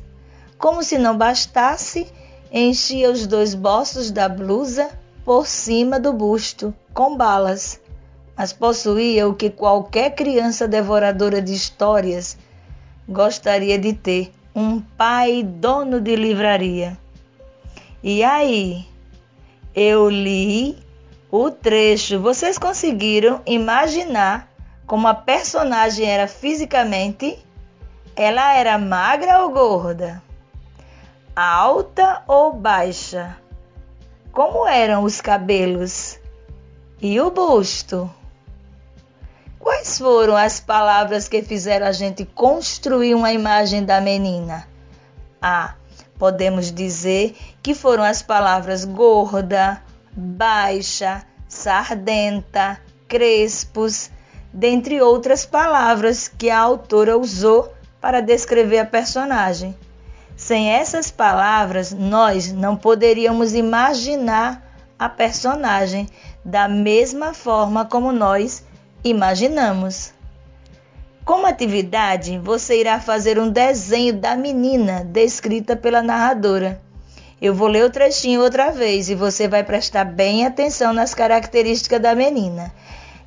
[0.57, 2.07] Como se não bastasse,
[2.51, 4.89] enchia os dois bolsos da blusa
[5.23, 7.79] por cima do busto, com balas,
[8.37, 12.37] mas possuía o que qualquer criança devoradora de histórias
[13.07, 16.97] gostaria de ter: um pai dono de livraria.
[18.03, 18.85] E aí,
[19.73, 20.77] eu li
[21.31, 22.19] o trecho.
[22.19, 24.49] Vocês conseguiram imaginar
[24.85, 27.39] como a personagem era fisicamente?
[28.15, 30.21] Ela era magra ou gorda?
[31.35, 33.35] Alta ou baixa?
[34.31, 36.19] Como eram os cabelos?
[37.01, 38.09] E o busto?
[39.65, 44.67] Quais foram as palavras que fizeram a gente construir uma imagem da menina?
[45.41, 45.73] Ah,
[46.19, 54.11] podemos dizer que foram as palavras gorda, baixa, sardenta, crespos,
[54.53, 59.75] dentre outras palavras que a autora usou para descrever a personagem.
[60.37, 64.63] Sem essas palavras, nós não poderíamos imaginar
[64.99, 66.07] a personagem
[66.45, 68.63] da mesma forma como nós
[69.05, 70.11] imaginamos.
[71.23, 76.81] Como atividade, você irá fazer um desenho da menina descrita pela narradora.
[77.39, 82.01] Eu vou ler o trechinho outra vez e você vai prestar bem atenção nas características
[82.01, 82.73] da menina.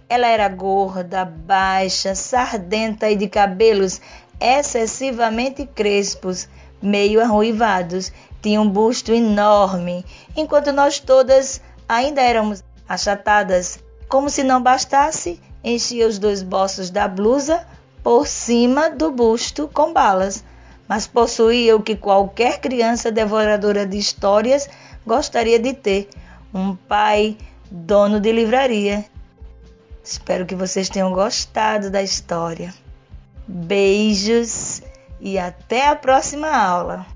[0.08, 4.00] Ela era gorda, baixa, sardenta e de cabelos
[4.40, 6.48] excessivamente crespos,
[6.82, 8.12] meio arruivados.
[8.42, 10.04] Tinha um busto enorme,
[10.36, 13.78] enquanto nós todas ainda éramos achatadas.
[14.08, 15.38] Como se não bastasse,
[15.68, 17.66] enchia os dois bolsos da blusa
[18.02, 20.44] por cima do busto com balas,
[20.88, 24.68] mas possuía o que qualquer criança devoradora de histórias
[25.07, 26.09] gostaria de ter:
[26.54, 27.37] um pai
[27.70, 29.04] dono de livraria.
[30.02, 32.72] Espero que vocês tenham gostado da história.
[33.46, 34.83] Beijos
[35.20, 37.07] e até a próxima aula.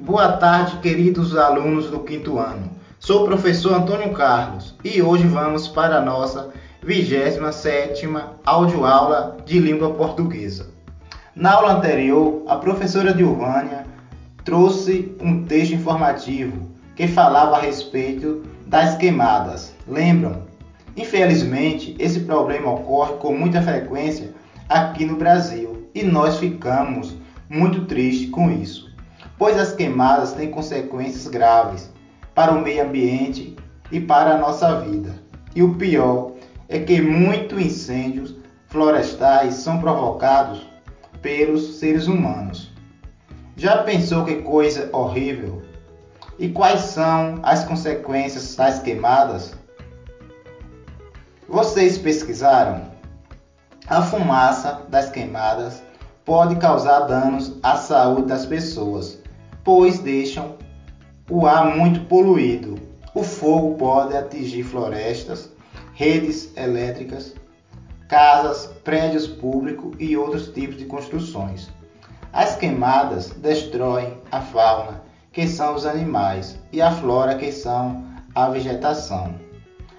[0.00, 2.70] Boa tarde, queridos alunos do quinto ano.
[2.98, 6.52] Sou o professor Antônio Carlos e hoje vamos para a nossa
[6.82, 8.08] 27
[8.44, 10.70] audioaula de língua portuguesa.
[11.34, 13.84] Na aula anterior, a professora Dilvânia
[14.44, 19.74] trouxe um texto informativo que falava a respeito das queimadas.
[19.86, 20.44] Lembram?
[20.96, 24.34] Infelizmente, esse problema ocorre com muita frequência
[24.68, 27.14] aqui no Brasil e nós ficamos
[27.48, 28.90] muito tristes com isso,
[29.36, 31.92] pois as queimadas têm consequências graves
[32.34, 33.54] para o meio ambiente
[33.92, 35.14] e para a nossa vida.
[35.54, 36.29] E o pior
[36.70, 38.36] é que muitos incêndios
[38.68, 40.64] florestais são provocados
[41.20, 42.70] pelos seres humanos.
[43.56, 45.62] Já pensou que coisa horrível?
[46.38, 49.52] E quais são as consequências das queimadas?
[51.48, 52.88] Vocês pesquisaram?
[53.88, 55.82] A fumaça das queimadas
[56.24, 59.18] pode causar danos à saúde das pessoas,
[59.64, 60.54] pois deixam
[61.28, 62.76] o ar muito poluído.
[63.12, 65.50] O fogo pode atingir florestas,
[66.00, 67.34] redes elétricas,
[68.08, 71.68] casas, prédios públicos e outros tipos de construções.
[72.32, 78.02] As queimadas destroem a fauna, que são os animais, e a flora, que são
[78.34, 79.34] a vegetação.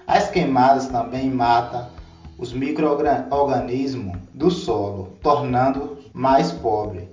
[0.08, 1.86] As queimadas também matam
[2.36, 7.08] os microorganismos do solo, tornando mais pobre.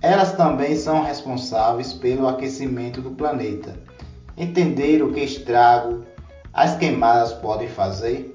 [0.00, 3.74] Elas também são responsáveis pelo aquecimento do planeta.
[4.36, 6.04] Entender o que estrago
[6.56, 8.32] as queimadas podem fazer?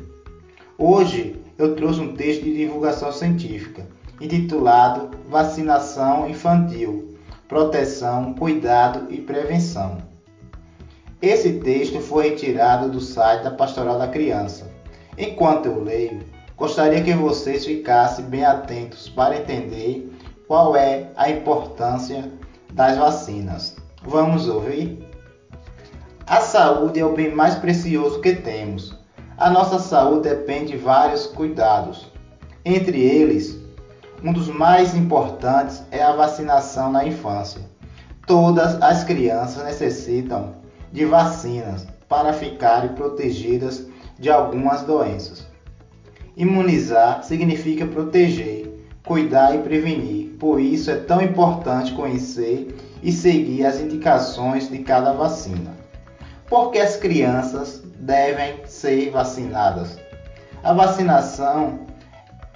[0.77, 3.87] Hoje eu trouxe um texto de divulgação científica
[4.21, 7.17] intitulado Vacinação Infantil,
[7.47, 9.97] Proteção, Cuidado e Prevenção.
[11.19, 14.69] Esse texto foi retirado do site da Pastoral da Criança.
[15.17, 16.19] Enquanto eu leio,
[16.55, 20.15] gostaria que vocês ficassem bem atentos para entender
[20.47, 22.31] qual é a importância
[22.71, 23.75] das vacinas.
[24.03, 25.10] Vamos ouvir?
[26.27, 28.95] A saúde é o bem mais precioso que temos.
[29.37, 32.11] A nossa saúde depende de vários cuidados.
[32.63, 33.57] Entre eles,
[34.23, 37.61] um dos mais importantes é a vacinação na infância.
[38.27, 40.53] Todas as crianças necessitam
[40.91, 43.87] de vacinas para ficarem protegidas
[44.19, 45.47] de algumas doenças.
[46.37, 53.79] Imunizar significa proteger, cuidar e prevenir, por isso é tão importante conhecer e seguir as
[53.79, 55.80] indicações de cada vacina.
[56.51, 59.97] Porque as crianças devem ser vacinadas.
[60.61, 61.79] A vacinação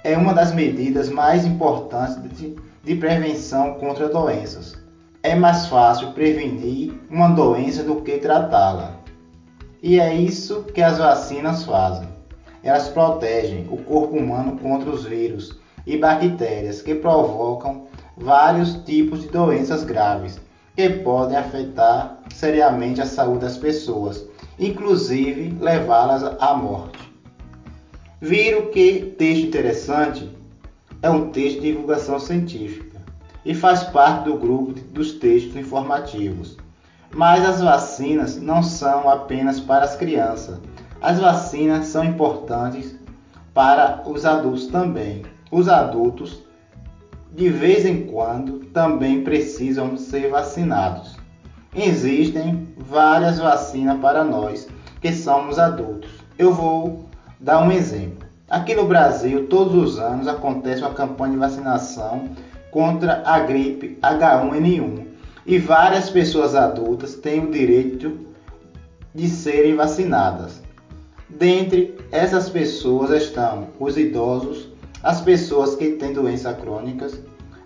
[0.04, 4.76] é uma das medidas mais importantes de, de prevenção contra doenças.
[5.22, 8.96] É mais fácil prevenir uma doença do que tratá-la.
[9.82, 12.06] E é isso que as vacinas fazem.
[12.62, 19.28] Elas protegem o corpo humano contra os vírus e bactérias que provocam vários tipos de
[19.28, 20.38] doenças graves
[20.76, 24.24] que podem afetar seriamente a saúde das pessoas,
[24.58, 27.10] inclusive levá-las à morte.
[28.20, 30.30] Viram que texto interessante
[31.00, 33.00] é um texto de divulgação científica
[33.44, 36.56] e faz parte do grupo dos textos informativos.
[37.14, 40.58] Mas as vacinas não são apenas para as crianças.
[41.00, 42.96] As vacinas são importantes
[43.54, 45.22] para os adultos também.
[45.50, 46.42] Os adultos,
[47.36, 51.16] de vez em quando, também precisam ser vacinados.
[51.74, 54.66] Existem várias vacinas para nós
[55.02, 56.10] que somos adultos.
[56.38, 57.04] Eu vou
[57.38, 58.26] dar um exemplo.
[58.48, 62.30] Aqui no Brasil, todos os anos acontece uma campanha de vacinação
[62.70, 65.04] contra a gripe H1N1
[65.44, 68.18] e várias pessoas adultas têm o direito
[69.14, 70.62] de serem vacinadas.
[71.28, 74.70] Dentre essas pessoas estão os idosos,
[75.02, 77.20] as pessoas que têm doenças crônicas,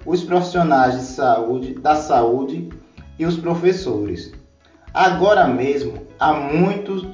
[0.05, 2.69] os profissionais de saúde, da saúde
[3.19, 4.33] e os professores.
[4.93, 7.07] Agora mesmo, há muitos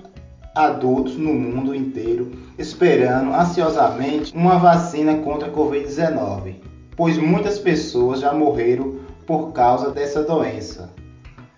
[0.54, 6.54] adultos no mundo inteiro esperando ansiosamente uma vacina contra a Covid-19,
[6.96, 8.96] pois muitas pessoas já morreram
[9.26, 10.90] por causa dessa doença.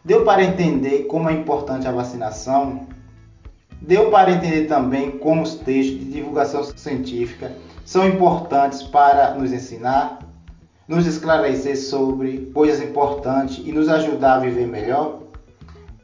[0.04, 2.86] Deu para entender como é importante a vacinação?
[3.80, 7.52] Deu para entender também como os textos de divulgação científica
[7.88, 10.18] são importantes para nos ensinar,
[10.86, 15.22] nos esclarecer sobre coisas importantes e nos ajudar a viver melhor?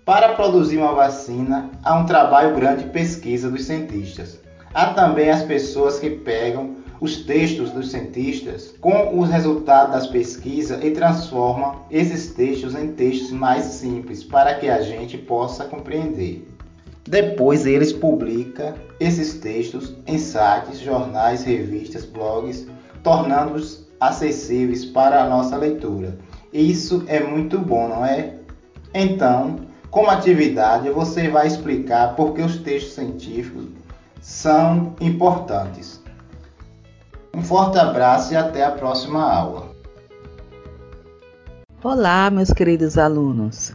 [0.03, 4.41] Para produzir uma vacina, há um trabalho grande de pesquisa dos cientistas.
[4.73, 10.83] Há também as pessoas que pegam os textos dos cientistas com os resultados das pesquisas
[10.83, 16.54] e transformam esses textos em textos mais simples para que a gente possa compreender.
[17.07, 22.67] Depois eles publicam esses textos em sites, jornais, revistas, blogs,
[23.03, 26.19] tornando-os acessíveis para a nossa leitura.
[26.53, 28.37] Isso é muito bom, não é?
[28.95, 29.57] Então,
[29.91, 33.67] como atividade, você vai explicar por que os textos científicos
[34.21, 36.03] são importantes.
[37.35, 39.75] Um forte abraço e até a próxima aula.
[41.83, 43.75] Olá, meus queridos alunos.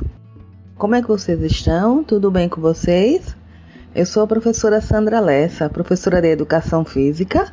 [0.79, 2.05] Como é que vocês estão?
[2.05, 3.35] Tudo bem com vocês?
[3.93, 7.51] Eu sou a professora Sandra Lessa, professora de Educação Física.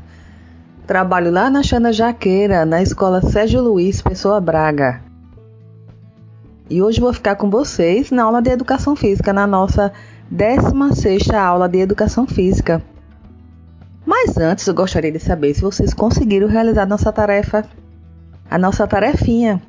[0.87, 5.03] Trabalho lá na Xana Jaqueira, na Escola Sérgio Luiz Pessoa Braga.
[6.71, 9.93] E hoje vou ficar com vocês na aula de Educação Física, na nossa
[10.33, 12.81] 16ª aula de Educação Física.
[14.07, 17.65] Mas antes eu gostaria de saber se vocês conseguiram realizar nossa tarefa,
[18.49, 19.61] a nossa tarefinha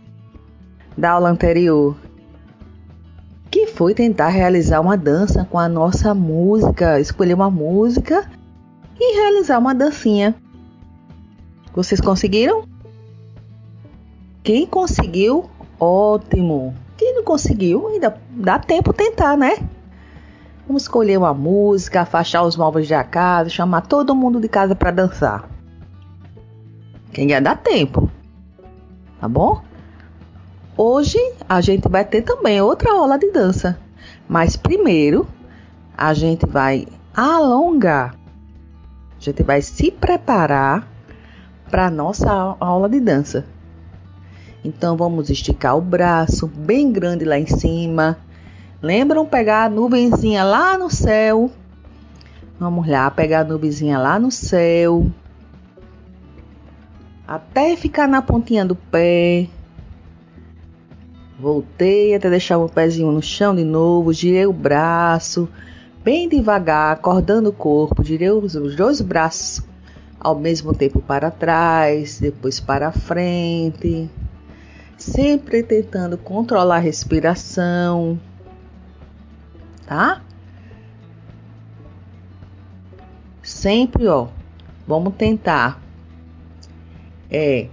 [0.96, 1.98] da aula anterior,
[3.50, 8.30] que foi tentar realizar uma dança com a nossa música, escolher uma música
[9.00, 10.36] e realizar uma dancinha.
[11.74, 12.64] Vocês conseguiram?
[14.44, 16.74] Quem conseguiu, ótimo.
[16.98, 19.58] Quem não conseguiu, ainda dá tempo tentar, né?
[20.66, 24.92] Vamos escolher uma música, afastar os móveis da casa, chamar todo mundo de casa para
[24.92, 25.50] dançar.
[27.14, 28.10] Quem ainda dá tempo.
[29.20, 29.62] Tá bom?
[30.78, 31.18] Hoje
[31.50, 33.80] a gente vai ter também outra aula de dança.
[34.30, 35.28] Mas primeiro
[35.98, 38.16] a gente vai alongar.
[39.18, 40.88] A gente vai se preparar
[41.72, 43.44] para nossa aula de dança.
[44.64, 48.20] Então vamos esticar o braço bem grande lá em cima.
[48.80, 51.50] Lembram pegar a nuvenzinha lá no céu?
[52.60, 55.08] Vamos lá pegar a nuvenzinha lá no céu.
[57.28, 59.50] Até ficar na pontinha do pé.
[61.40, 65.48] Voltei até deixar o pezinho no chão de novo, girei o braço,
[66.04, 69.64] bem devagar, acordando o corpo, girei os, os dois braços
[70.20, 74.10] ao mesmo tempo para trás, depois para frente,
[74.98, 78.20] sempre tentando controlar a respiração,
[79.86, 80.24] tá?
[83.44, 84.28] Sempre, ó,
[84.88, 85.80] vamos tentar
[87.30, 87.68] é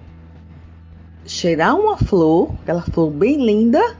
[1.26, 3.96] cheirar uma flor, aquela flor bem linda,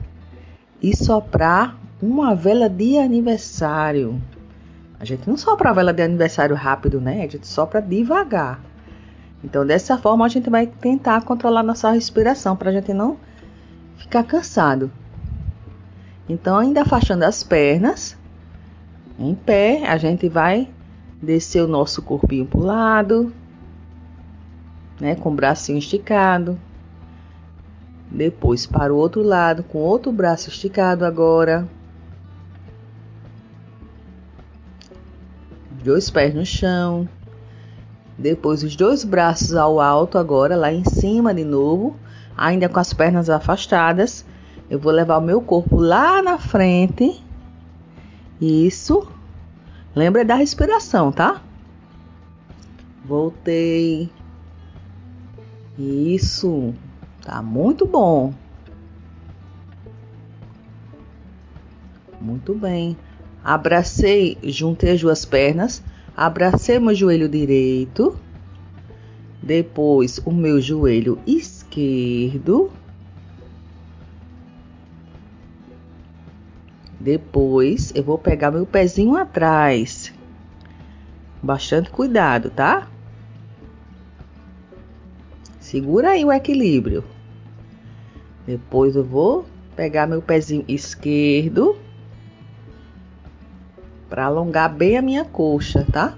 [0.81, 4.21] e soprar uma vela de aniversário.
[4.99, 7.23] A gente não sopra a vela de aniversário rápido, né?
[7.23, 8.59] A gente sopra devagar.
[9.43, 13.17] Então, dessa forma, a gente vai tentar controlar nossa respiração para a gente não
[13.97, 14.91] ficar cansado.
[16.27, 18.17] Então, ainda afastando as pernas,
[19.19, 20.67] em pé, a gente vai
[21.21, 23.33] descer o nosso corpinho para o lado,
[24.99, 25.15] né?
[25.15, 26.59] Com o bracinho esticado.
[28.15, 31.67] Depois para o outro lado, com outro braço esticado agora.
[35.83, 37.09] Dois pés no chão.
[38.17, 41.97] Depois os dois braços ao alto agora, lá em cima de novo,
[42.37, 44.25] ainda com as pernas afastadas.
[44.69, 47.21] Eu vou levar o meu corpo lá na frente.
[48.39, 49.05] Isso.
[49.93, 51.41] Lembra da respiração, tá?
[53.03, 54.09] Voltei.
[55.77, 56.73] Isso.
[57.25, 58.31] Tá muito bom.
[62.21, 62.95] Muito bem.
[63.43, 65.83] Abracei, juntei as duas pernas,
[66.15, 68.17] abracei meu joelho direito,
[69.41, 72.71] depois o meu joelho esquerdo,
[76.99, 80.11] depois eu vou pegar meu pezinho atrás.
[81.41, 82.87] Bastante cuidado, tá?
[85.59, 87.14] Segura aí o equilíbrio.
[88.45, 91.77] Depois eu vou pegar meu pezinho esquerdo
[94.09, 96.15] para alongar bem a minha coxa, tá?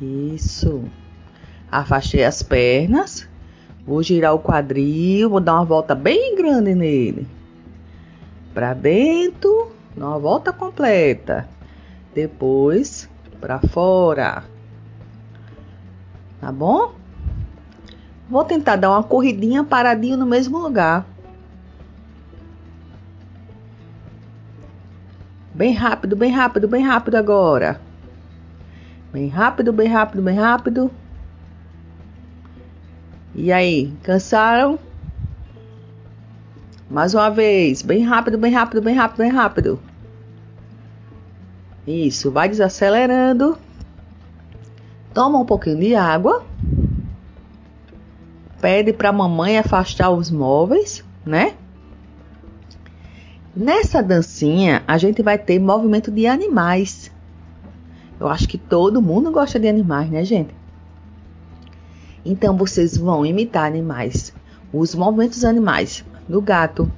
[0.00, 0.84] Isso.
[1.70, 3.28] Afastei as pernas.
[3.86, 7.26] Vou girar o quadril, vou dar uma volta bem grande nele.
[8.54, 11.48] Para dentro, uma volta completa.
[12.14, 13.08] Depois
[13.40, 14.44] para fora.
[16.40, 16.99] Tá bom?
[18.30, 21.04] Vou tentar dar uma corridinha paradinho no mesmo lugar.
[25.52, 27.80] Bem rápido, bem rápido, bem rápido agora.
[29.12, 30.92] Bem rápido, bem rápido, bem rápido.
[33.34, 34.78] E aí, cansaram?
[36.88, 39.80] Mais uma vez, bem rápido, bem rápido, bem rápido, bem rápido.
[41.84, 43.58] Isso, vai desacelerando.
[45.12, 46.44] Toma um pouquinho de água
[48.60, 51.54] pede para a mamãe afastar os móveis, né?
[53.56, 57.10] Nessa dancinha, a gente vai ter movimento de animais.
[58.18, 60.54] Eu acho que todo mundo gosta de animais, né, gente?
[62.24, 64.32] Então vocês vão imitar animais,
[64.72, 66.90] os movimentos animais do gato,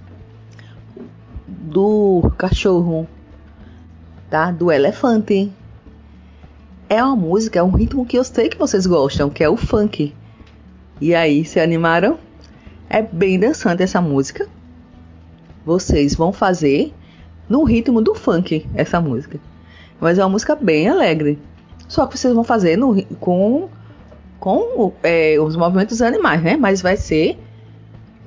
[1.46, 3.06] do cachorro,
[4.28, 4.50] tá?
[4.50, 5.50] Do elefante.
[6.88, 9.56] É uma música, é um ritmo que eu sei que vocês gostam, que é o
[9.56, 10.12] funk.
[11.02, 12.16] E aí, se animaram?
[12.88, 14.46] É bem dançante essa música.
[15.66, 16.94] Vocês vão fazer
[17.48, 19.40] no ritmo do funk essa música.
[20.00, 21.40] Mas é uma música bem alegre.
[21.88, 23.68] Só que vocês vão fazer no, com,
[24.38, 26.56] com é, os movimentos animais, né?
[26.56, 27.36] Mas vai ser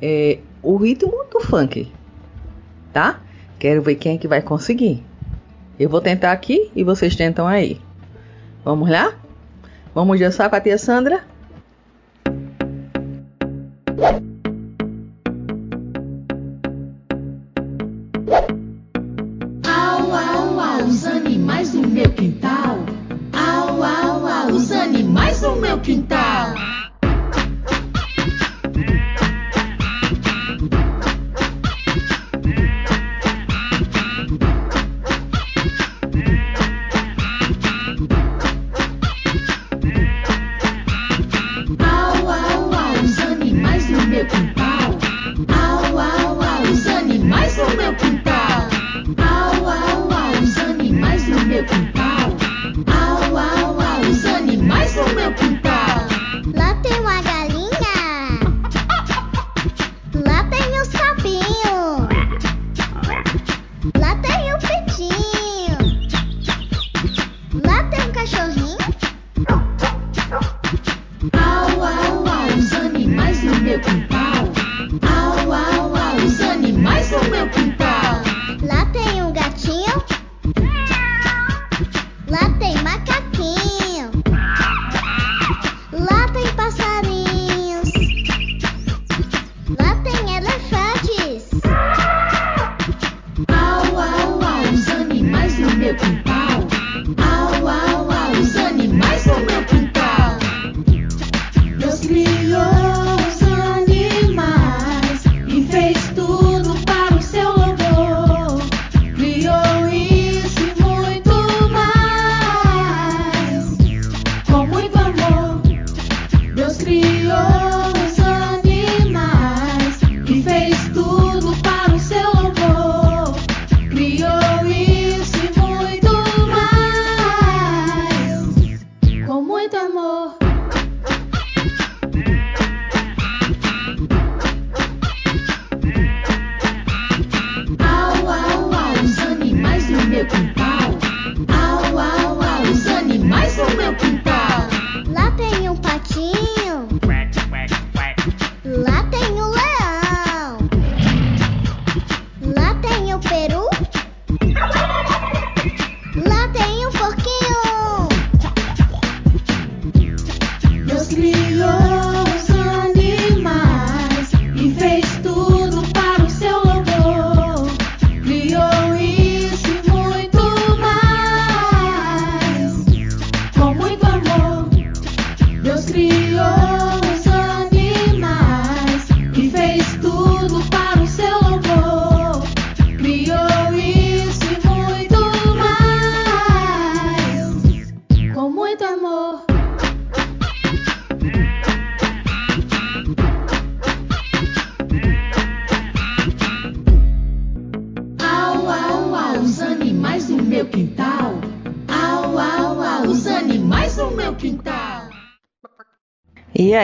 [0.01, 1.89] é, o ritmo do funk.
[2.91, 3.21] Tá?
[3.57, 5.01] Quero ver quem é que vai conseguir.
[5.79, 7.79] Eu vou tentar aqui e vocês tentam aí.
[8.65, 9.13] Vamos lá?
[9.93, 11.23] Vamos dançar com a tia Sandra?
[13.97, 14.34] you.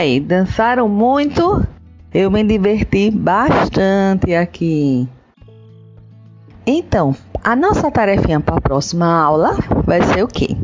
[0.02, 1.66] Aí, dançaram muito?
[2.14, 5.08] Eu me diverti bastante aqui.
[6.66, 10.58] Então, a nossa tarefinha para a próxima aula vai ser o quê?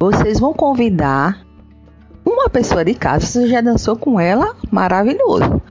[0.00, 1.46] Vocês vão convidar
[2.24, 3.24] uma pessoa de casa.
[3.24, 4.56] Você já dançou com ela?
[4.70, 5.62] Maravilhoso.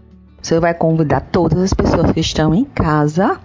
[0.42, 3.40] Você vai convidar todas as pessoas que estão em casa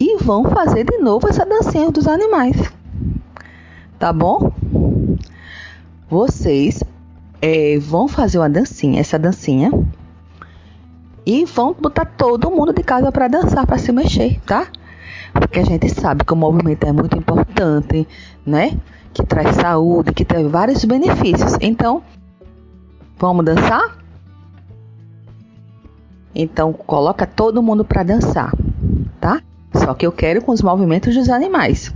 [0.00, 2.56] e vão fazer de novo essa dancinha dos animais.
[3.98, 4.50] Tá bom?
[6.08, 6.82] Vocês
[7.40, 9.70] é, vão fazer uma dancinha, essa dancinha,
[11.24, 14.66] e vão botar todo mundo de casa para dançar, para se mexer, tá?
[15.32, 18.06] Porque a gente sabe que o movimento é muito importante,
[18.44, 18.78] né?
[19.12, 21.56] Que traz saúde, que traz vários benefícios.
[21.60, 22.02] Então,
[23.18, 23.98] vamos dançar?
[26.34, 28.52] Então, coloca todo mundo para dançar,
[29.20, 29.42] tá?
[29.74, 31.92] Só que eu quero com os movimentos dos animais.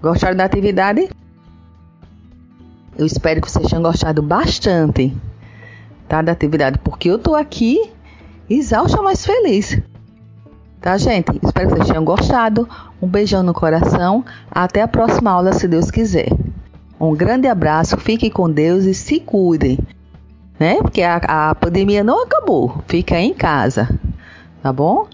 [0.00, 1.08] Gostaram da atividade?
[2.96, 5.16] Eu espero que vocês tenham gostado bastante
[6.08, 7.90] tá, da atividade, porque eu tô aqui
[8.48, 9.80] exausta, mas feliz.
[10.80, 11.30] Tá, gente?
[11.42, 12.68] Espero que vocês tenham gostado.
[13.00, 14.24] Um beijão no coração.
[14.50, 16.28] Até a próxima aula, se Deus quiser.
[17.00, 19.78] Um grande abraço, fiquem com Deus e se cuidem.
[20.58, 20.76] Né?
[20.82, 22.82] Porque a, a pandemia não acabou.
[22.86, 23.88] Fica em casa.
[24.62, 25.06] Tá bom?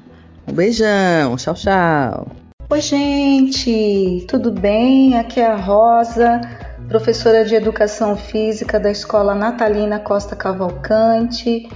[0.47, 1.37] Um beijão.
[1.37, 2.27] Tchau, tchau.
[2.71, 4.27] Oi, gente.
[4.29, 5.17] Tudo bem?
[5.17, 6.41] Aqui é a Rosa
[6.89, 11.69] professora de Educação Física da Escola Natalina Costa Cavalcante,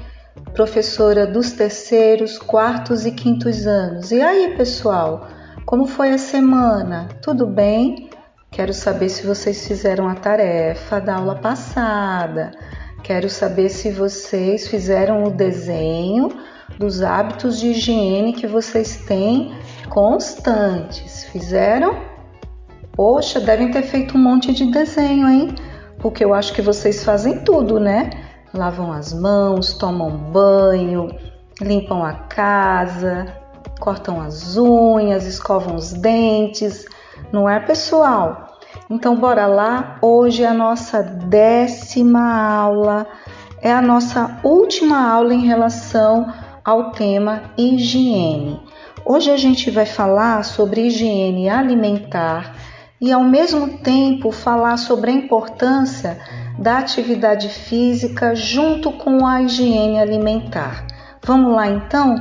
[0.55, 4.11] professora dos terceiros, quartos e quintos anos.
[4.11, 5.29] E aí, pessoal,
[5.67, 7.09] como foi a semana?
[7.21, 8.09] Tudo bem?
[8.51, 12.51] Quero saber se vocês fizeram a tarefa da aula passada.
[13.03, 16.31] Quero saber se vocês fizeram o desenho
[16.79, 19.55] dos hábitos de higiene que vocês têm
[19.91, 21.25] constantes.
[21.25, 22.12] Fizeram?
[22.93, 25.55] Poxa, devem ter feito um monte de desenho, hein?
[25.99, 28.11] Porque eu acho que vocês fazem tudo, né?
[28.53, 31.09] Lavam as mãos, tomam banho,
[31.59, 33.35] limpam a casa,
[33.81, 36.85] cortam as unhas, escovam os dentes,
[37.33, 38.59] não é, pessoal?
[38.91, 39.97] Então, bora lá.
[40.03, 43.07] Hoje é a nossa décima aula,
[43.63, 46.31] é a nossa última aula em relação
[46.63, 48.61] ao tema higiene.
[49.05, 52.55] Hoje a gente vai falar sobre higiene alimentar
[53.03, 56.21] e ao mesmo tempo falar sobre a importância
[56.57, 60.87] da atividade física junto com a higiene alimentar.
[61.25, 62.15] Vamos lá então?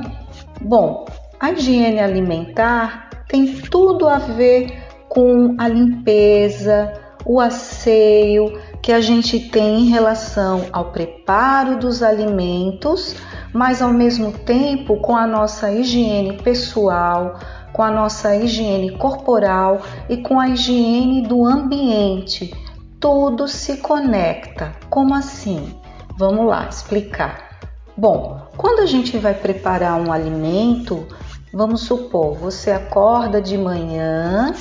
[0.60, 1.06] Bom,
[1.38, 6.92] a higiene alimentar tem tudo a ver com a limpeza,
[7.24, 13.14] o asseio que a gente tem em relação ao preparo dos alimentos,
[13.52, 17.38] mas ao mesmo tempo com a nossa higiene pessoal,
[17.72, 22.54] com a nossa higiene corporal e com a higiene do ambiente.
[23.00, 24.72] Tudo se conecta.
[24.88, 25.74] Como assim?
[26.18, 27.52] Vamos lá explicar.
[27.96, 31.06] Bom, quando a gente vai preparar um alimento,
[31.52, 34.54] vamos supor, você acorda de manhã,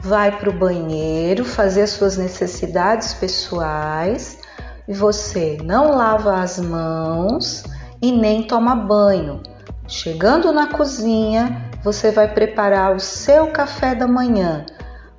[0.00, 4.38] vai para o banheiro fazer suas necessidades pessoais,
[4.86, 7.64] e você não lava as mãos
[8.00, 9.40] e nem toma banho.
[9.86, 14.64] Chegando na cozinha, você vai preparar o seu café da manhã.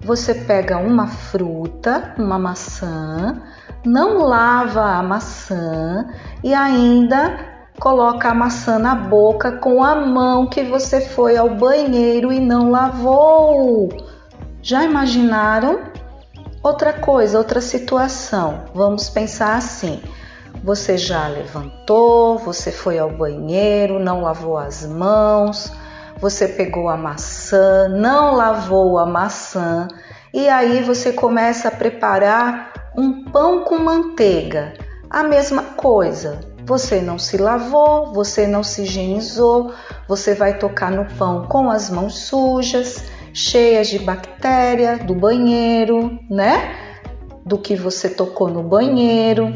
[0.01, 3.41] Você pega uma fruta, uma maçã,
[3.85, 6.05] não lava a maçã
[6.43, 12.31] e ainda coloca a maçã na boca com a mão que você foi ao banheiro
[12.31, 13.89] e não lavou.
[14.61, 15.81] Já imaginaram?
[16.61, 18.63] Outra coisa, outra situação.
[18.73, 20.01] Vamos pensar assim:
[20.63, 25.71] você já levantou, você foi ao banheiro, não lavou as mãos,
[26.23, 29.89] você pegou a maçã, não lavou a maçã
[30.33, 34.73] e aí você começa a preparar um pão com manteiga.
[35.09, 36.39] A mesma coisa.
[36.65, 39.73] Você não se lavou, você não se higienizou,
[40.07, 43.03] você vai tocar no pão com as mãos sujas
[43.33, 46.73] cheias de bactéria do banheiro, né?
[47.45, 49.53] Do que você tocou no banheiro.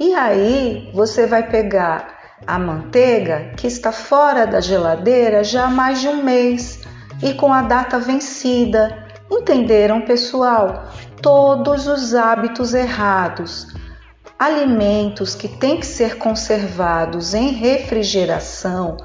[0.00, 6.00] E aí você vai pegar a manteiga que está fora da geladeira já há mais
[6.00, 6.80] de um mês
[7.22, 9.06] e com a data vencida.
[9.30, 10.84] Entenderam, pessoal?
[11.20, 13.74] Todos os hábitos errados.
[14.38, 18.96] Alimentos que têm que ser conservados em refrigeração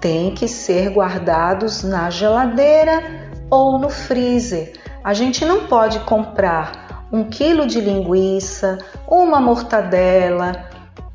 [0.00, 3.02] têm que ser guardados na geladeira
[3.50, 4.74] ou no freezer.
[5.02, 10.68] A gente não pode comprar um quilo de linguiça, uma mortadela,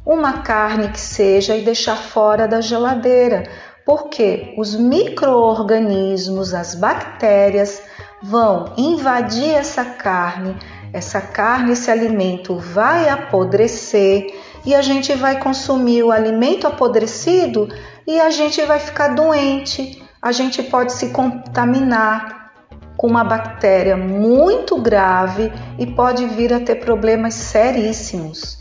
[0.06, 3.43] uma carne que seja e deixar fora da geladeira,
[3.86, 7.82] porque os micro-organismos, as bactérias,
[8.22, 10.56] vão invadir essa carne,
[10.93, 14.34] essa carne, esse alimento vai apodrecer
[14.66, 17.68] e a gente vai consumir o alimento apodrecido
[18.06, 22.52] e a gente vai ficar doente a gente pode se contaminar
[22.95, 28.61] com uma bactéria muito grave e pode vir a ter problemas seríssimos.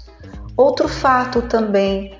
[0.60, 2.12] Outro fato também,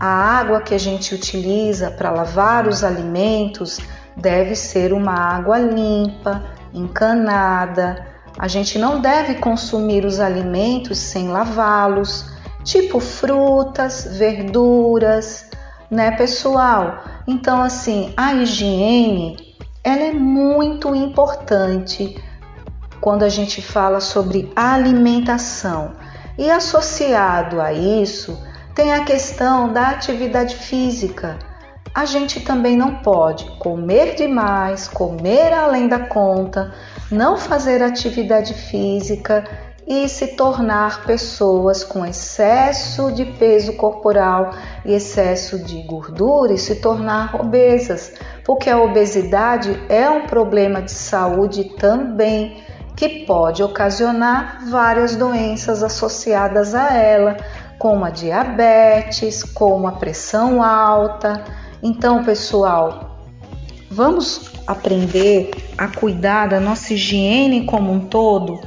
[0.00, 3.80] a água que a gente utiliza para lavar os alimentos
[4.16, 8.02] deve ser uma água limpa, encanada.
[8.38, 12.24] A gente não deve consumir os alimentos sem lavá-los,
[12.64, 15.50] tipo frutas, verduras,
[15.90, 17.04] né, pessoal?
[17.26, 19.36] Então, assim, a higiene
[19.84, 22.16] ela é muito importante
[23.02, 25.92] quando a gente fala sobre alimentação.
[26.38, 28.42] E associado a isso,
[28.74, 31.38] tem a questão da atividade física.
[31.94, 36.72] A gente também não pode comer demais, comer além da conta,
[37.10, 39.44] não fazer atividade física
[39.86, 44.54] e se tornar pessoas com excesso de peso corporal
[44.86, 50.92] e excesso de gordura e se tornar obesas, porque a obesidade é um problema de
[50.92, 52.64] saúde também
[53.02, 57.36] que pode ocasionar várias doenças associadas a ela,
[57.76, 61.42] como a diabetes, como a pressão alta.
[61.82, 63.18] Então, pessoal,
[63.90, 68.60] vamos aprender a cuidar da nossa higiene como um todo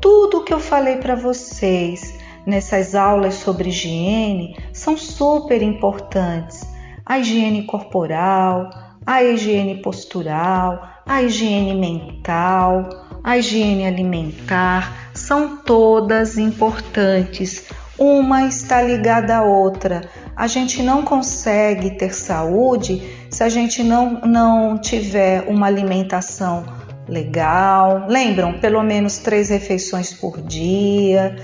[0.00, 6.64] tudo que eu falei para vocês nessas aulas sobre higiene são super importantes.
[7.04, 8.70] A higiene corporal,
[9.06, 17.64] a higiene postural, a higiene mental, a higiene alimentar são todas importantes.
[17.98, 20.08] Uma está ligada à outra.
[20.36, 26.64] A gente não consegue ter saúde se a gente não, não tiver uma alimentação
[27.08, 28.06] legal.
[28.06, 28.60] Lembram?
[28.60, 31.34] Pelo menos três refeições por dia.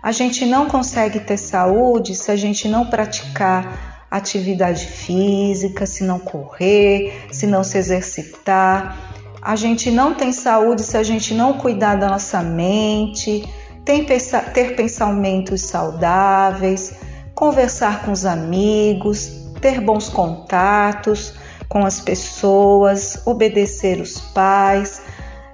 [0.00, 6.20] A gente não consegue ter saúde se a gente não praticar atividade física, se não
[6.20, 9.11] correr, se não se exercitar.
[9.42, 13.44] A gente não tem saúde se a gente não cuidar da nossa mente,
[13.84, 16.94] ter pensamentos saudáveis,
[17.34, 21.34] conversar com os amigos, ter bons contatos
[21.68, 25.02] com as pessoas, obedecer os pais,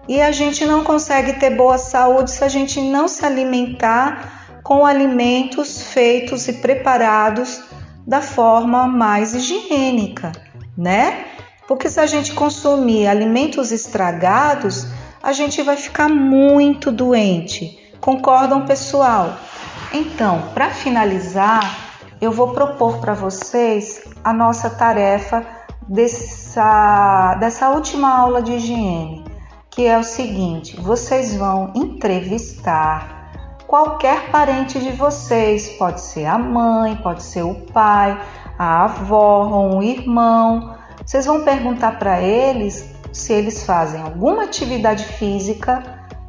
[0.07, 4.85] e a gente não consegue ter boa saúde se a gente não se alimentar com
[4.85, 7.63] alimentos feitos e preparados
[8.07, 10.33] da forma mais higiênica,
[10.77, 11.25] né?
[11.69, 14.89] Porque se a gente consumir alimentos estragados,
[15.23, 17.79] a gente vai ficar muito doente.
[18.01, 19.37] Concordam, pessoal?
[19.93, 21.79] Então, para finalizar,
[22.21, 25.47] eu vou propor para vocês a nossa tarefa
[25.87, 29.39] dessa, dessa última aula de higiene
[29.79, 33.31] que é o seguinte: vocês vão entrevistar
[33.65, 38.21] qualquer parente de vocês, pode ser a mãe, pode ser o pai,
[38.59, 40.75] a avó ou um irmão.
[41.05, 45.83] Vocês vão perguntar para eles se eles fazem alguma atividade física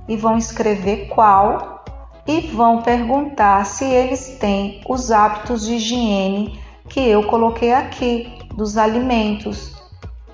[0.07, 1.83] e vão escrever qual
[2.27, 8.77] e vão perguntar se eles têm os hábitos de higiene que eu coloquei aqui dos
[8.77, 9.75] alimentos.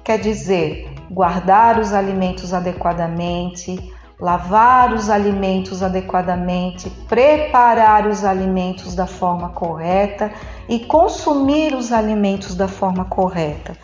[0.03, 9.49] Quer dizer, guardar os alimentos adequadamente, lavar os alimentos adequadamente, preparar os alimentos da forma
[9.49, 10.31] correta
[10.69, 13.77] e consumir os alimentos da forma correta,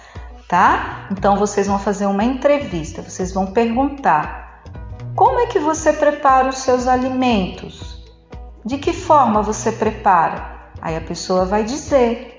[0.51, 1.07] tá?
[1.09, 4.61] Então vocês vão fazer uma entrevista, vocês vão perguntar:
[5.15, 8.03] como é que você prepara os seus alimentos?
[8.65, 10.73] De que forma você prepara?
[10.81, 12.37] Aí a pessoa vai dizer: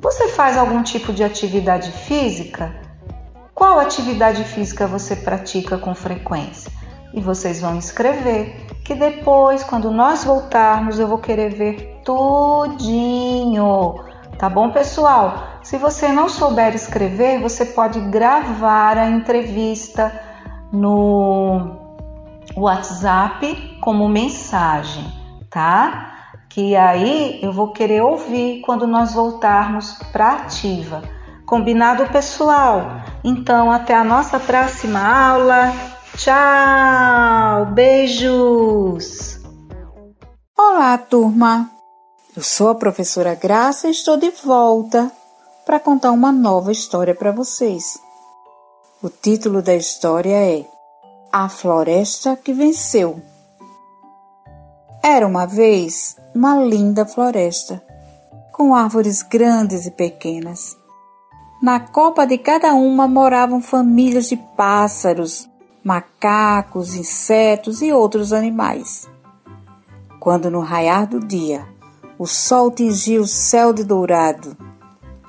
[0.00, 2.74] Você faz algum tipo de atividade física?
[3.54, 6.72] Qual atividade física você pratica com frequência?
[7.14, 13.94] E vocês vão escrever, que depois, quando nós voltarmos, eu vou querer ver tudinho.
[14.36, 15.51] Tá bom, pessoal?
[15.62, 20.12] Se você não souber escrever, você pode gravar a entrevista
[20.72, 21.76] no
[22.56, 25.06] WhatsApp como mensagem,
[25.48, 26.10] tá?
[26.48, 31.02] Que aí eu vou querer ouvir quando nós voltarmos para ativa.
[31.46, 33.00] Combinado, pessoal?
[33.22, 35.72] Então, até a nossa próxima aula.
[36.16, 37.66] Tchau!
[37.66, 39.40] Beijos!
[40.58, 41.70] Olá, turma!
[42.36, 45.10] Eu sou a professora Graça e estou de volta
[45.72, 47.98] para contar uma nova história para vocês.
[49.02, 50.66] O título da história é
[51.32, 53.22] A Floresta que Venceu.
[55.02, 57.82] Era uma vez uma linda floresta,
[58.52, 60.76] com árvores grandes e pequenas.
[61.62, 65.48] Na copa de cada uma moravam famílias de pássaros,
[65.82, 69.08] macacos, insetos e outros animais.
[70.20, 71.66] Quando no raiar do dia
[72.18, 74.54] o sol tingia o céu de dourado,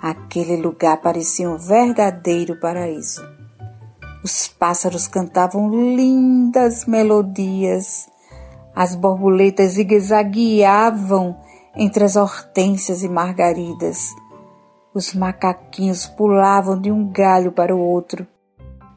[0.03, 3.25] aquele lugar parecia um verdadeiro paraíso.
[4.21, 8.09] Os pássaros cantavam lindas melodias,
[8.75, 11.37] as borboletas zigue-zagueavam
[11.73, 14.09] entre as hortênsias e margaridas,
[14.93, 18.27] os macaquinhos pulavam de um galho para o outro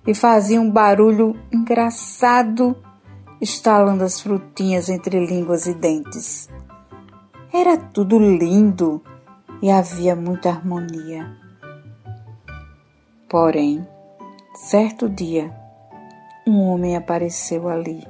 [0.06, 2.76] e fazia um barulho engraçado,
[3.40, 6.48] estalando as frutinhas entre línguas e dentes.
[7.52, 9.00] Era tudo lindo
[9.62, 11.26] e havia muita harmonia.
[13.28, 13.86] Porém,
[14.54, 15.54] certo dia,
[16.46, 18.06] um homem apareceu ali.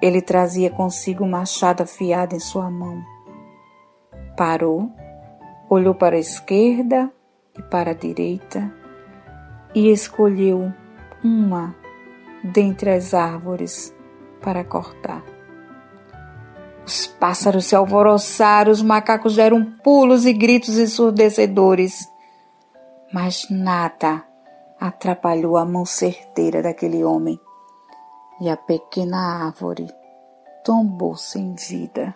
[0.00, 3.02] Ele trazia consigo um machado afiado em sua mão.
[4.36, 4.90] Parou,
[5.68, 7.10] olhou para a esquerda
[7.58, 8.72] e para a direita
[9.74, 10.72] e escolheu
[11.22, 11.74] uma
[12.42, 13.94] dentre as árvores
[14.40, 15.35] para cortar.
[16.86, 22.08] Os pássaros se alvoroçaram, os macacos deram pulos e gritos ensurdecedores,
[23.12, 24.22] mas nada
[24.78, 27.40] atrapalhou a mão certeira daquele homem
[28.40, 29.92] e a pequena árvore
[30.64, 32.14] tombou sem vida.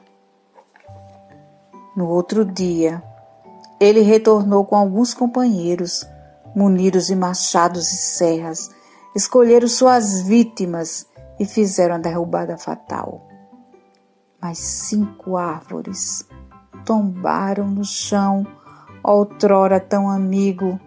[1.96, 3.02] No outro dia,
[3.80, 6.06] ele retornou com alguns companheiros
[6.54, 8.70] munidos de machados e serras,
[9.16, 11.06] escolheram suas vítimas
[11.40, 13.29] e fizeram a derrubada fatal.
[14.40, 16.26] Mas cinco árvores
[16.84, 18.46] tombaram no chão,
[19.02, 20.80] outrora tão amigo,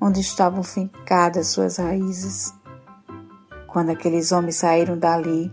[0.00, 2.54] onde estavam fincadas suas raízes.
[3.66, 5.52] Quando aqueles homens saíram dali,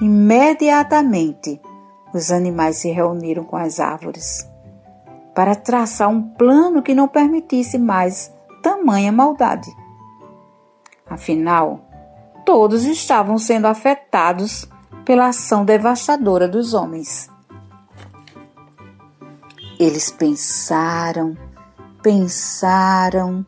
[0.00, 1.60] imediatamente
[2.14, 4.48] os animais se reuniram com as árvores
[5.34, 8.32] para traçar um plano que não permitisse mais
[8.62, 9.70] tamanha maldade.
[11.08, 11.80] Afinal,
[12.44, 14.68] todos estavam sendo afetados
[15.08, 17.30] pela ação devastadora dos homens.
[19.80, 21.34] Eles pensaram,
[22.02, 23.46] pensaram,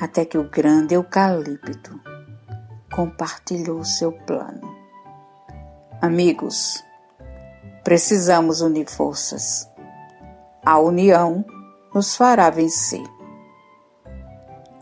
[0.00, 2.00] até que o grande eucalipto
[2.90, 4.74] compartilhou seu plano.
[6.00, 6.82] Amigos,
[7.84, 9.68] precisamos unir forças.
[10.64, 11.44] A união
[11.94, 13.04] nos fará vencer.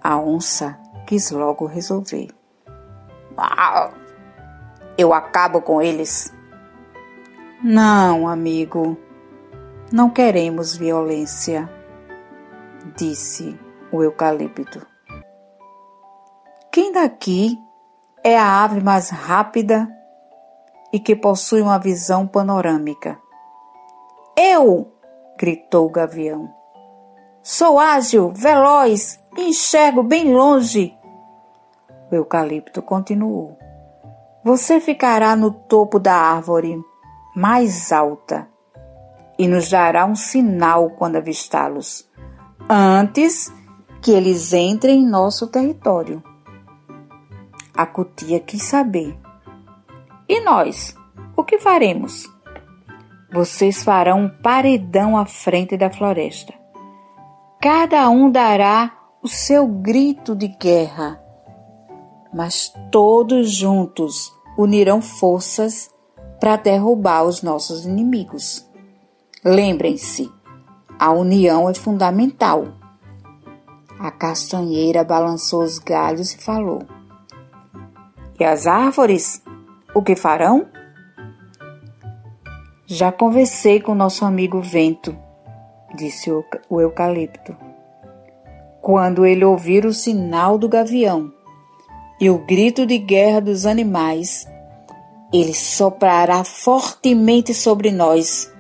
[0.01, 0.78] A onça
[1.09, 2.28] quis logo resolver.
[3.37, 3.91] Ah,
[5.03, 6.32] eu acabo com eles.
[7.62, 8.96] Não, amigo,
[9.92, 11.68] não queremos violência,
[12.96, 13.59] disse
[13.92, 14.86] o eucalipto.
[16.70, 17.59] Quem daqui
[18.24, 19.88] é a ave mais rápida
[20.92, 23.18] e que possui uma visão panorâmica?
[24.36, 24.92] Eu!
[25.38, 26.53] gritou o gavião.
[27.42, 30.94] Sou ágil, veloz Enxergo bem longe.
[32.11, 33.62] O eucalipto continuou.
[34.45, 36.82] Você ficará no topo da árvore
[37.34, 38.49] mais alta
[39.38, 42.09] e nos dará um sinal quando avistá-los,
[42.68, 43.53] antes
[44.01, 46.22] que eles entrem em nosso território.
[47.74, 49.18] A cutia quis saber.
[50.28, 50.95] E nós,
[51.36, 52.32] o que faremos?
[53.32, 56.53] vocês farão um paredão à frente da floresta.
[57.61, 61.22] Cada um dará o seu grito de guerra,
[62.33, 65.91] mas todos juntos unirão forças
[66.41, 68.66] para derrubar os nossos inimigos.
[69.45, 70.33] Lembrem-se,
[70.99, 72.68] a união é fundamental.
[73.99, 76.83] A castanheira balançou os galhos e falou:
[78.39, 79.43] E as árvores?
[79.95, 80.66] O que farão?
[82.87, 85.16] Já conversei com nosso amigo vento,
[85.95, 87.57] disse o eucalipto.
[88.80, 91.33] Quando ele ouvir o sinal do gavião
[92.21, 94.47] e o grito de guerra dos animais,
[95.33, 98.53] ele soprará fortemente sobre nós.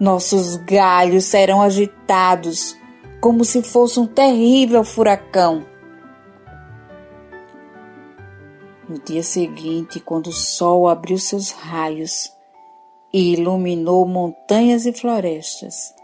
[0.00, 2.76] Nossos galhos serão agitados
[3.20, 5.64] como se fosse um terrível furacão.
[8.88, 12.32] No dia seguinte, quando o sol abriu seus raios,
[13.12, 15.94] e iluminou montanhas e florestas.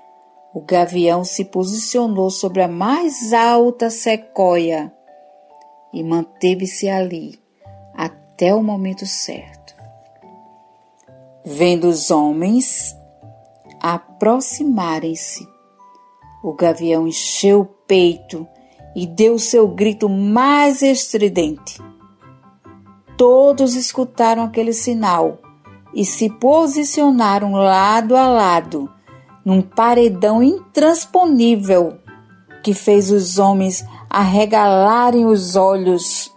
[0.54, 4.93] O gavião se posicionou sobre a mais alta sequoia
[5.94, 7.38] e manteve-se ali
[7.94, 9.74] até o momento certo.
[11.44, 12.96] Vendo os homens
[13.80, 15.46] aproximarem-se,
[16.42, 18.46] o gavião encheu o peito
[18.96, 21.80] e deu seu grito mais estridente.
[23.16, 25.38] Todos escutaram aquele sinal
[25.94, 28.90] e se posicionaram lado a lado
[29.44, 31.98] num paredão intransponível
[32.64, 33.84] que fez os homens
[34.14, 36.32] arregalarem os olhos.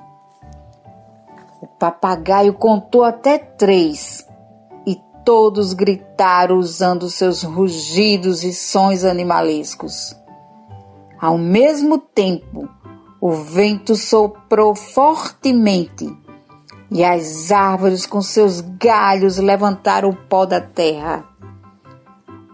[1.61, 4.27] O papagaio contou até três
[4.83, 10.15] e todos gritaram usando seus rugidos e sons animalescos.
[11.21, 12.67] Ao mesmo tempo,
[13.21, 16.11] o vento soprou fortemente
[16.89, 21.23] e as árvores com seus galhos levantaram o pó da terra.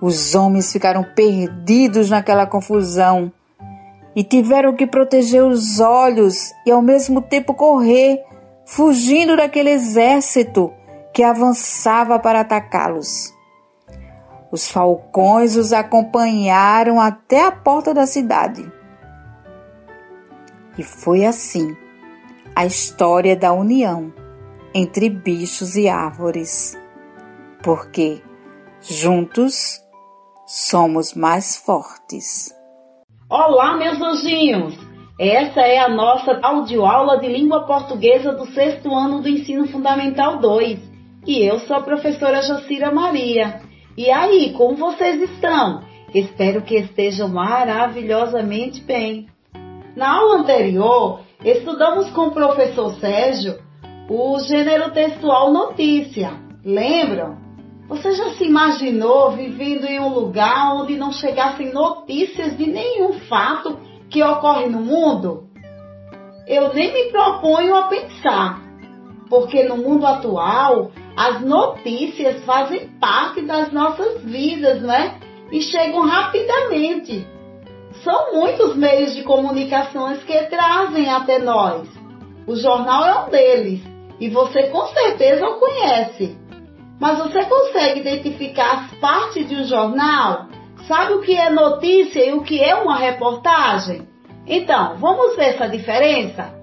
[0.02, 3.32] Os homens ficaram perdidos naquela confusão
[4.16, 8.24] e tiveram que proteger os olhos e ao mesmo tempo correr,
[8.66, 10.72] fugindo daquele exército
[11.14, 13.34] que avançava para atacá-los.
[14.52, 18.72] Os falcões os acompanharam até a porta da cidade.
[20.78, 21.76] E foi assim
[22.56, 24.14] a história da união
[24.74, 26.78] entre bichos e árvores,
[27.64, 28.22] porque
[28.82, 29.82] juntos
[30.46, 32.54] somos mais fortes.
[33.36, 34.78] Olá, meus anjinhos!
[35.20, 40.80] Essa é a nossa audioaula de língua portuguesa do sexto ano do Ensino Fundamental 2
[41.26, 43.60] e eu sou a professora Jacira Maria.
[43.98, 45.82] E aí, como vocês estão?
[46.14, 49.26] Espero que estejam maravilhosamente bem.
[49.96, 53.58] Na aula anterior, estudamos com o professor Sérgio
[54.12, 56.34] o gênero textual notícia.
[56.64, 57.43] Lembram?
[57.94, 63.78] Você já se imaginou vivendo em um lugar onde não chegassem notícias de nenhum fato
[64.10, 65.44] que ocorre no mundo?
[66.48, 68.64] Eu nem me proponho a pensar,
[69.30, 75.20] porque no mundo atual as notícias fazem parte das nossas vidas, né?
[75.52, 77.28] E chegam rapidamente.
[78.04, 81.88] São muitos meios de comunicações que trazem até nós.
[82.48, 83.82] O jornal é um deles
[84.20, 86.43] e você com certeza o conhece.
[87.00, 90.48] Mas você consegue identificar as partes de um jornal?
[90.88, 94.08] Sabe o que é notícia e o que é uma reportagem?
[94.46, 96.54] Então, vamos ver essa diferença?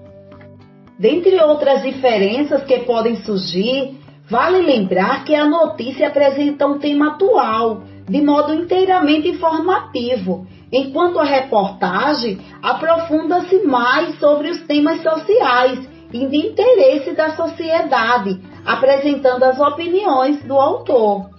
[0.99, 3.97] Dentre outras diferenças que podem surgir,
[4.29, 11.23] vale lembrar que a notícia apresenta um tema atual, de modo inteiramente informativo, enquanto a
[11.23, 20.43] reportagem aprofunda-se mais sobre os temas sociais e de interesse da sociedade, apresentando as opiniões
[20.43, 21.29] do autor.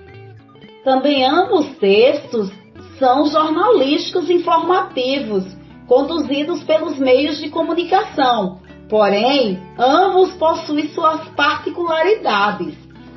[0.84, 2.50] Também ambos textos
[2.98, 5.44] são jornalísticos informativos,
[5.86, 12.76] conduzidos pelos meios de comunicação, porém, ambos possuem suas particularidades.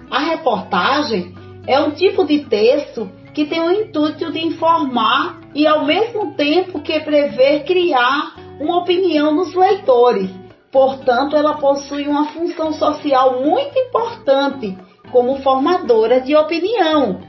[0.09, 1.33] A reportagem
[1.67, 6.81] é um tipo de texto que tem o intuito de informar e, ao mesmo tempo
[6.81, 10.29] que prever criar uma opinião nos leitores,
[10.75, 14.77] Portanto, ela possui uma função social muito importante
[15.09, 17.21] como formadora de opinião.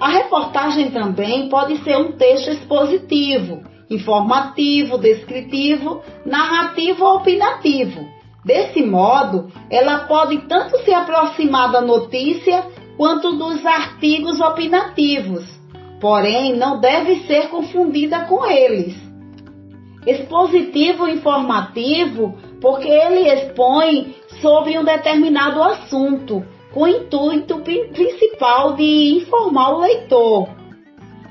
[0.00, 8.08] A reportagem também pode ser um texto expositivo, informativo, descritivo, narrativo ou opinativo.
[8.42, 12.64] Desse modo, ela pode tanto se aproximar da notícia
[12.96, 15.44] quanto dos artigos opinativos,
[16.00, 19.09] porém não deve ser confundida com eles
[20.06, 29.74] expositivo informativo porque ele expõe sobre um determinado assunto, com o intuito principal de informar
[29.74, 30.48] o leitor.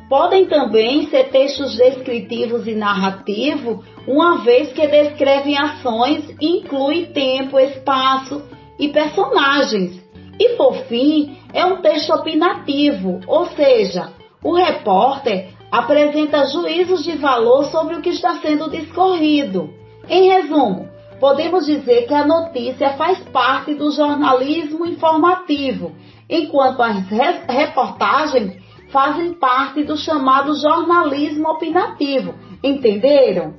[0.10, 8.42] Podem também ser textos descritivos e narrativos, uma vez que descrevem ações incluem tempo, espaço
[8.80, 10.02] e personagens.
[10.40, 14.12] E por fim, é um texto opinativo, ou seja,
[14.44, 19.74] o repórter apresenta juízos de valor sobre o que está sendo discorrido.
[20.08, 20.90] Em resumo,
[21.20, 25.92] podemos dizer que a notícia faz parte do jornalismo informativo,
[26.30, 27.08] enquanto as
[27.48, 28.58] reportagens
[28.92, 32.34] fazem parte do chamado jornalismo opinativo.
[32.64, 33.56] Entenderam?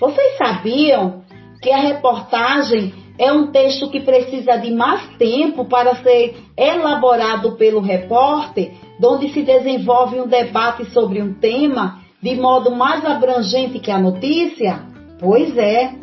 [0.00, 1.22] Vocês sabiam
[1.62, 7.80] que a reportagem é um texto que precisa de mais tempo para ser elaborado pelo
[7.80, 8.72] repórter,
[9.06, 14.80] onde se desenvolve um debate sobre um tema de modo mais abrangente que a notícia?
[15.20, 15.94] Pois é.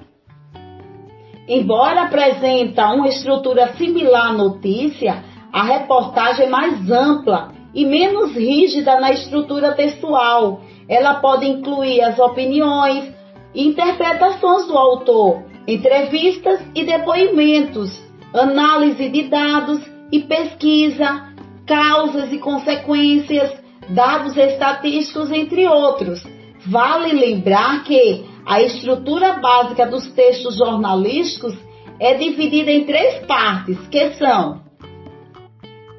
[1.47, 8.99] Embora apresenta uma estrutura similar à notícia, a reportagem é mais ampla e menos rígida
[8.99, 10.61] na estrutura textual.
[10.87, 13.13] Ela pode incluir as opiniões
[13.53, 18.01] e interpretações do autor, entrevistas e depoimentos,
[18.33, 19.81] análise de dados
[20.11, 21.34] e pesquisa,
[21.65, 23.51] causas e consequências,
[23.89, 26.23] dados estatísticos, entre outros.
[26.65, 31.55] Vale lembrar que a estrutura básica dos textos jornalísticos
[31.99, 34.61] é dividida em três partes, que são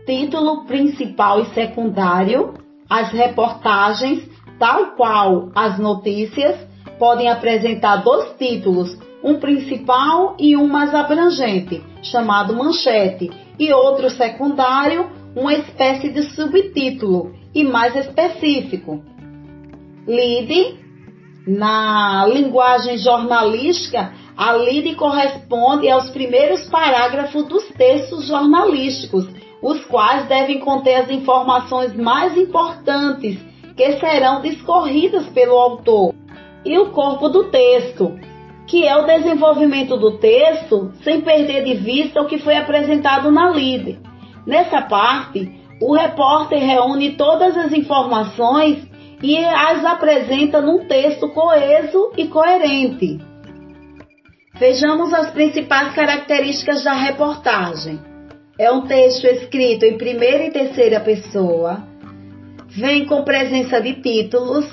[0.07, 2.55] título principal e secundário,
[2.89, 6.57] as reportagens, tal qual as notícias,
[6.99, 15.11] podem apresentar dois títulos, um principal e um mais abrangente, chamado manchete, e outro secundário,
[15.37, 19.05] uma espécie de subtítulo e mais específico.
[20.07, 20.79] Lead
[21.47, 29.29] na linguagem jornalística, a lide corresponde aos primeiros parágrafos dos textos jornalísticos,
[29.63, 33.39] os quais devem conter as informações mais importantes
[33.77, 36.15] que serão discorridas pelo autor,
[36.65, 38.19] e o corpo do texto,
[38.67, 43.51] que é o desenvolvimento do texto sem perder de vista o que foi apresentado na
[43.51, 44.01] lide.
[44.47, 45.51] Nessa parte,
[45.81, 48.87] o repórter reúne todas as informações
[49.23, 53.19] e as apresenta num texto coeso e coerente.
[54.55, 58.01] Vejamos as principais características da reportagem.
[58.59, 61.83] É um texto escrito em primeira e terceira pessoa,
[62.69, 64.67] vem com presença de títulos,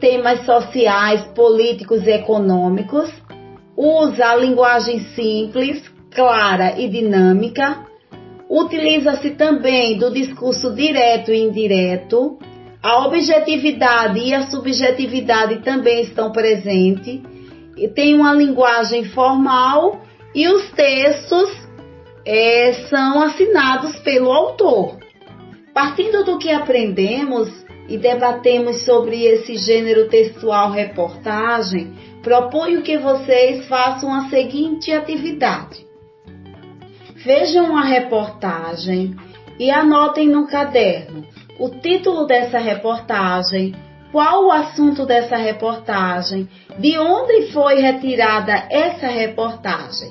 [0.00, 3.10] temas sociais, políticos e econômicos,
[3.76, 7.86] usa a linguagem simples, clara e dinâmica,
[8.52, 12.38] utiliza-se também do discurso direto e indireto,
[12.82, 17.20] a objetividade e a subjetividade também estão presentes.
[17.76, 20.02] E tem uma linguagem formal
[20.34, 21.50] e os textos
[22.26, 24.98] é, são assinados pelo autor.
[25.72, 27.48] Partindo do que aprendemos
[27.88, 35.91] e debatemos sobre esse gênero textual reportagem, proponho que vocês façam a seguinte atividade.
[37.24, 39.14] Vejam a reportagem
[39.58, 41.24] e anotem no caderno
[41.58, 43.74] o título dessa reportagem,
[44.10, 50.10] qual o assunto dessa reportagem, de onde foi retirada essa reportagem.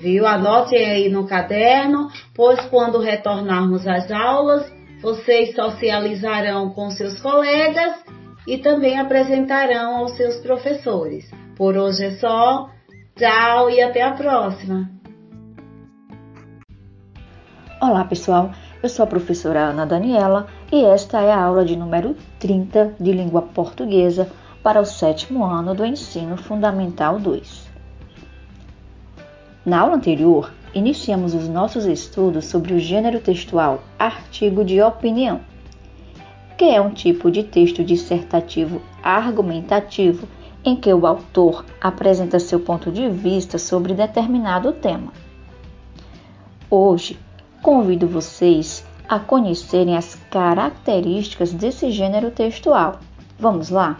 [0.00, 0.24] Viu?
[0.24, 4.72] Anotem aí no caderno, pois quando retornarmos às aulas,
[5.02, 8.04] vocês socializarão com seus colegas
[8.46, 11.28] e também apresentarão aos seus professores.
[11.56, 12.68] Por hoje é só.
[13.16, 15.01] Tchau e até a próxima.
[17.84, 18.52] Olá, pessoal.
[18.80, 23.10] Eu sou a professora Ana Daniela e esta é a aula de número 30 de
[23.10, 24.30] língua portuguesa
[24.62, 27.68] para o sétimo ano do ensino fundamental 2.
[29.66, 35.40] Na aula anterior, iniciamos os nossos estudos sobre o gênero textual artigo de opinião,
[36.56, 40.28] que é um tipo de texto dissertativo argumentativo
[40.64, 45.12] em que o autor apresenta seu ponto de vista sobre determinado tema.
[46.70, 47.18] Hoje,
[47.62, 52.98] convido vocês a conhecerem as características desse gênero textual.
[53.38, 53.98] Vamos lá?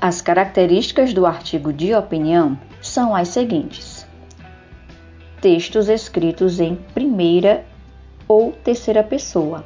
[0.00, 4.06] As características do artigo de opinião são as seguintes:
[5.40, 7.66] textos escritos em primeira
[8.28, 9.64] ou terceira pessoa,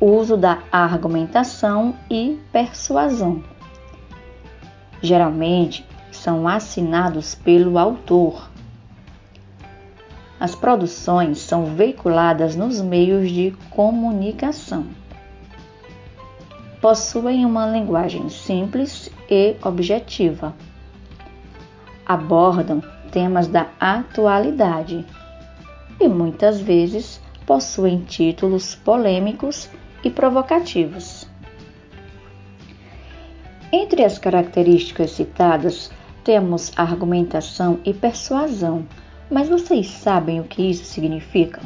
[0.00, 3.42] uso da argumentação e persuasão.
[5.02, 8.50] Geralmente são assinados pelo autor
[10.38, 14.86] as produções são veiculadas nos meios de comunicação.
[16.80, 20.54] Possuem uma linguagem simples e objetiva.
[22.04, 25.04] Abordam temas da atualidade
[25.98, 29.70] e muitas vezes possuem títulos polêmicos
[30.04, 31.26] e provocativos.
[33.72, 35.90] Entre as características citadas,
[36.22, 38.86] temos argumentação e persuasão,
[39.30, 41.60] mas vocês sabem o que isso significa?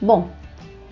[0.00, 0.28] Bom,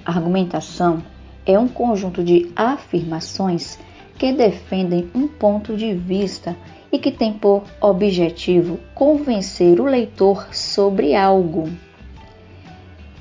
[0.05, 1.03] argumentação
[1.47, 3.79] é um conjunto de afirmações
[4.19, 6.57] que defendem um ponto de vista
[6.93, 11.69] e que tem por objetivo convencer o leitor sobre algo.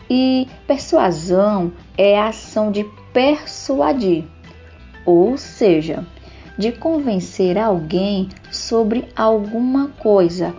[0.09, 4.25] E persuasão é a ação de persuadir,
[5.05, 6.05] ou seja,
[6.57, 10.53] de convencer alguém sobre alguma coisa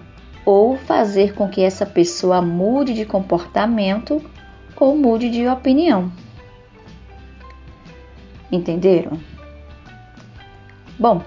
[0.44, 4.23] ou fazer com que essa pessoa mude de comportamento
[4.77, 6.10] ou mude de opinião.
[8.51, 9.19] Entenderam?
[10.98, 11.23] Bom,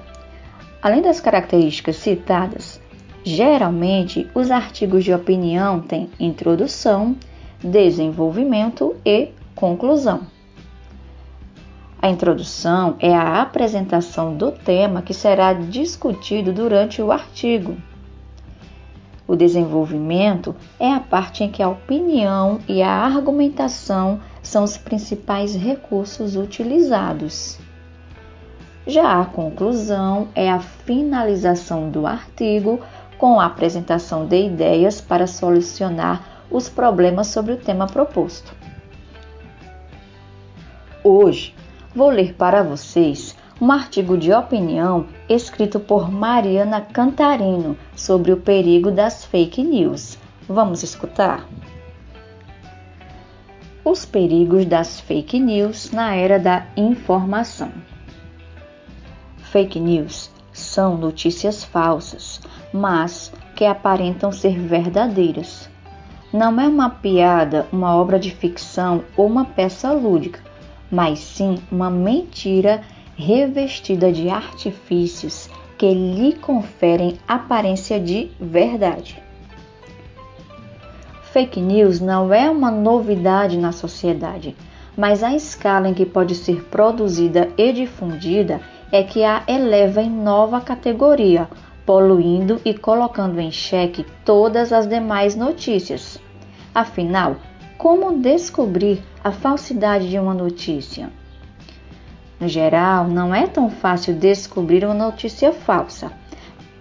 [0.81, 2.81] além das características citadas,
[3.23, 7.15] geralmente os artigos de opinião têm introdução,
[7.63, 10.27] desenvolvimento e conclusão.
[11.99, 17.75] A introdução é a apresentação do tema que será discutido durante o artigo.
[19.27, 25.55] O desenvolvimento é a parte em que a opinião e a argumentação são os principais
[25.55, 27.57] recursos utilizados.
[28.85, 32.79] Já a conclusão é a finalização do artigo
[33.17, 38.53] com a apresentação de ideias para solucionar os problemas sobre o tema proposto.
[41.03, 41.55] Hoje
[41.95, 48.91] vou ler para vocês um artigo de opinião escrito por Mariana Cantarino sobre o perigo
[48.91, 50.17] das fake news.
[50.47, 51.47] Vamos escutar?
[53.83, 57.71] Os perigos das fake news na era da informação.
[59.37, 62.41] Fake news são notícias falsas,
[62.73, 65.69] mas que aparentam ser verdadeiras.
[66.33, 70.41] Não é uma piada, uma obra de ficção ou uma peça lúdica,
[70.91, 72.81] mas sim uma mentira
[73.15, 79.21] revestida de artifícios que lhe conferem aparência de verdade.
[81.31, 84.55] Fake news não é uma novidade na sociedade,
[84.95, 88.61] mas a escala em que pode ser produzida e difundida
[88.91, 91.49] é que a eleva em nova categoria,
[91.85, 96.19] poluindo e colocando em xeque todas as demais notícias.
[96.73, 97.35] Afinal,
[97.77, 101.09] como descobrir a falsidade de uma notícia?
[102.39, 106.11] No geral, não é tão fácil descobrir uma notícia falsa,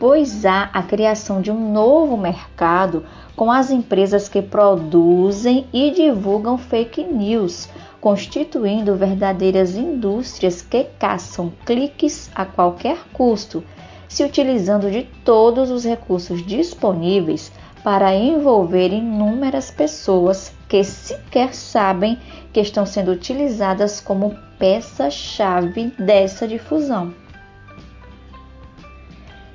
[0.01, 3.05] pois há a criação de um novo mercado
[3.37, 7.69] com as empresas que produzem e divulgam fake news,
[8.01, 13.63] constituindo verdadeiras indústrias que caçam cliques a qualquer custo,
[14.09, 17.53] se utilizando de todos os recursos disponíveis
[17.85, 22.19] para envolver inúmeras pessoas que sequer sabem
[22.51, 27.15] que estão sendo utilizadas como peça-chave dessa difusão.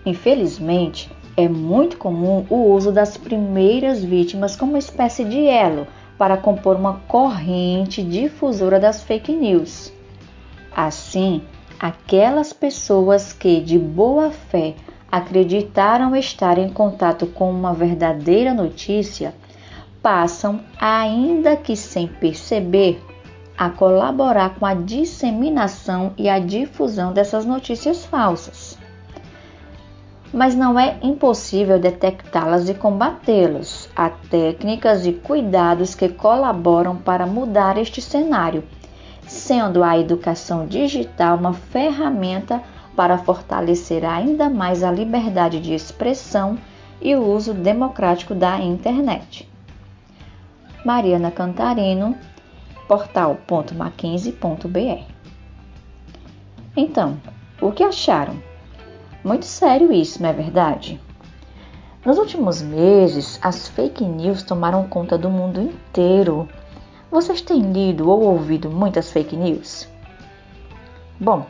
[0.06, 6.76] Infelizmente, é muito comum o uso das primeiras vítimas como espécie de elo para compor
[6.76, 9.92] uma corrente difusora das fake news.
[10.76, 11.42] Assim,
[11.80, 14.76] aquelas pessoas que de boa fé
[15.12, 19.34] acreditaram estar em contato com uma verdadeira notícia
[20.02, 23.02] passam, ainda que sem perceber,
[23.58, 28.78] a colaborar com a disseminação e a difusão dessas notícias falsas.
[30.32, 33.90] Mas não é impossível detectá-las e combatê-las.
[33.96, 38.64] Há técnicas e cuidados que colaboram para mudar este cenário,
[39.28, 42.62] sendo a educação digital uma ferramenta
[43.00, 46.60] para fortalecer ainda mais a liberdade de expressão
[47.02, 49.50] e o uso democrático da internet.
[50.84, 52.14] Mariana Cantarino,
[52.90, 55.04] portal.mackenzie.br.
[56.76, 57.18] Então,
[57.62, 58.38] o que acharam?
[59.24, 61.00] Muito sério isso, não é verdade?
[62.06, 66.50] Nos últimos meses, as fake news tomaram conta do mundo inteiro.
[67.10, 69.88] Vocês têm lido ou ouvido muitas fake news?
[71.18, 71.46] Bom,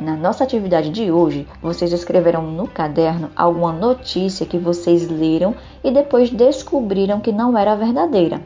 [0.00, 5.54] na nossa atividade de hoje, vocês escreveram no caderno alguma notícia que vocês leram
[5.84, 8.40] e depois descobriram que não era verdadeira.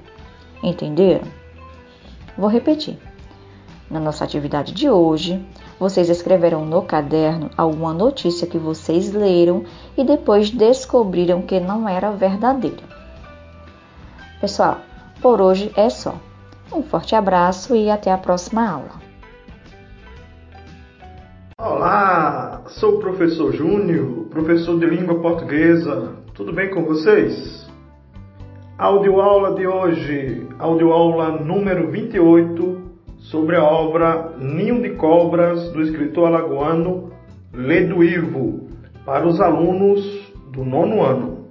[0.60, 1.28] Entenderam?
[2.36, 2.98] Vou repetir.
[3.88, 5.46] Na nossa atividade de hoje,
[5.78, 9.64] vocês escreveram no caderno alguma notícia que vocês leram
[9.96, 12.82] e depois descobriram que não era verdadeira.
[14.40, 14.78] Pessoal,
[15.22, 16.16] por hoje é só.
[16.72, 19.03] Um forte abraço e até a próxima aula.
[21.56, 27.64] Olá, sou o professor Júnior, professor de língua portuguesa tudo bem com vocês?
[28.76, 32.82] Audioaula de hoje, audioaula número 28,
[33.18, 37.12] sobre a obra Ninho de Cobras, do escritor alagoano
[37.52, 38.68] Ledo Ivo,
[39.06, 41.46] para os alunos do nono ano.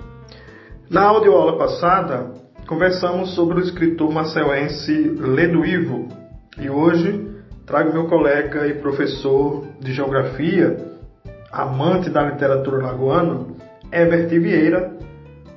[0.90, 2.34] Na audioaula passada,
[2.68, 6.10] conversamos sobre o escritor marcelense Ledo Ivo,
[6.60, 7.33] e hoje
[7.66, 10.78] trago meu colega e professor de Geografia,
[11.52, 13.48] amante da literatura lagoana,
[13.92, 14.92] Herbert Vieira,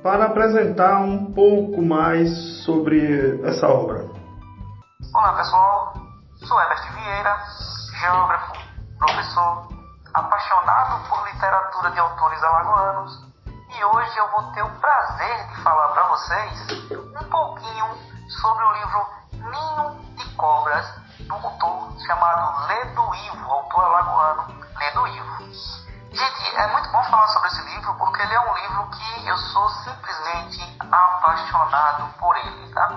[0.01, 2.29] para apresentar um pouco mais
[2.63, 4.05] sobre essa obra.
[5.13, 5.93] Olá pessoal,
[6.37, 7.37] sou Herbert Vieira,
[7.99, 8.53] geógrafo,
[8.97, 9.67] professor,
[10.13, 13.27] apaixonado por literatura de autores alagoanos
[13.77, 17.85] e hoje eu vou ter o prazer de falar para vocês um pouquinho
[18.29, 24.47] sobre o livro Ninho de Cobras do autor chamado Ledo Ivo, autor alagoano
[24.77, 25.37] Ledo Ivo.
[26.11, 29.37] Gente, é muito bom falar sobre esse livro porque ele é um livro que eu
[29.37, 32.87] sou simplesmente apaixonado por ele, tá?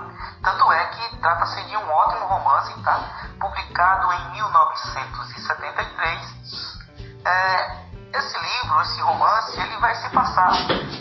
[0.43, 2.99] Tanto é que trata-se de um ótimo romance, tá?
[3.39, 6.81] Publicado em 1973.
[7.25, 7.81] É,
[8.13, 10.51] esse livro, esse romance, ele vai se passar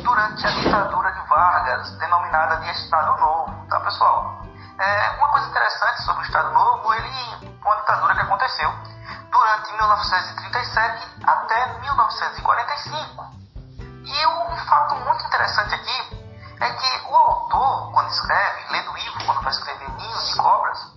[0.03, 4.43] durante a ditadura de Vargas, denominada de Estado Novo, tá pessoal?
[4.79, 7.50] É, uma coisa interessante sobre o Estado Novo, ele
[8.41, 8.73] aconteceu
[9.31, 13.25] durante 1937 até 1945.
[14.05, 16.27] E um fato muito interessante aqui
[16.61, 20.91] é que o autor, quando escreve, lendo o livro, quando vai escrever Ninhos de Cobras,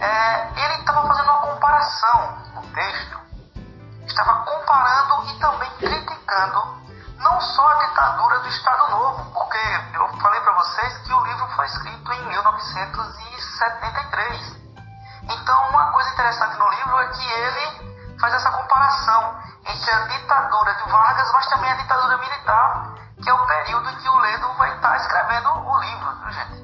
[0.00, 3.18] é, ele estava fazendo uma comparação no texto,
[4.06, 6.82] estava comparando e também criticando
[7.18, 9.58] não só a ditadura do Estado Novo, porque
[9.94, 14.51] eu falei para vocês que o livro foi escrito em 1973.
[15.42, 19.34] Então, uma coisa interessante no livro é que ele faz essa comparação
[19.66, 23.96] entre a ditadura de Vargas, mas também a ditadura militar, que é o período em
[23.96, 26.62] que o Ledo vai estar escrevendo o livro, viu, gente?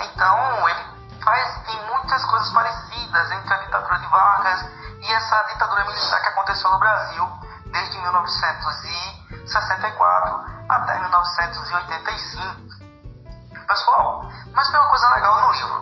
[0.00, 0.82] Então, ele
[1.22, 4.64] faz, tem muitas coisas parecidas entre a ditadura de Vargas
[4.98, 7.30] e essa ditadura militar que aconteceu no Brasil
[7.66, 10.40] desde 1964
[10.70, 12.64] até 1985.
[13.68, 14.24] Pessoal,
[14.54, 15.75] mas tem uma coisa legal no livro.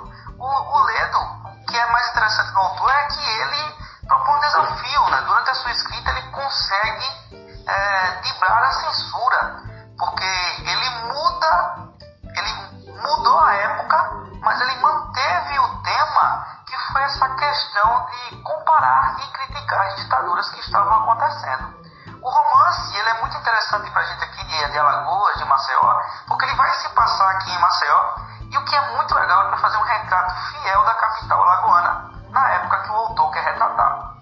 [29.54, 34.14] É fazer um retrato fiel da capital alagoana na época que o autor quer retratar.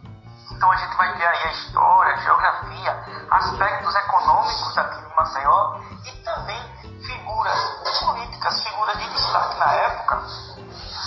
[0.50, 5.80] Então a gente vai ter aí a história, a geografia, aspectos econômicos daqui de Maceió
[6.04, 6.62] e também
[7.06, 7.58] figuras
[8.00, 10.22] políticas, figuras de destaque na época,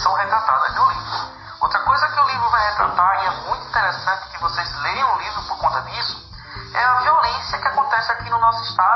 [0.04, 1.36] são retratadas no livro.
[1.62, 5.20] Outra coisa que o livro vai retratar, e é muito interessante que vocês leiam o
[5.20, 6.26] livro por conta disso,
[6.74, 8.95] é a violência que acontece aqui no nosso estado,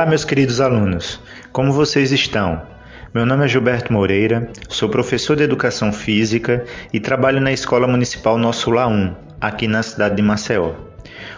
[0.00, 1.20] Olá, meus queridos alunos.
[1.52, 2.62] Como vocês estão?
[3.12, 8.38] Meu nome é Gilberto Moreira, sou professor de Educação Física e trabalho na Escola Municipal
[8.38, 10.72] Nosso Lá 1, aqui na cidade de Maceió.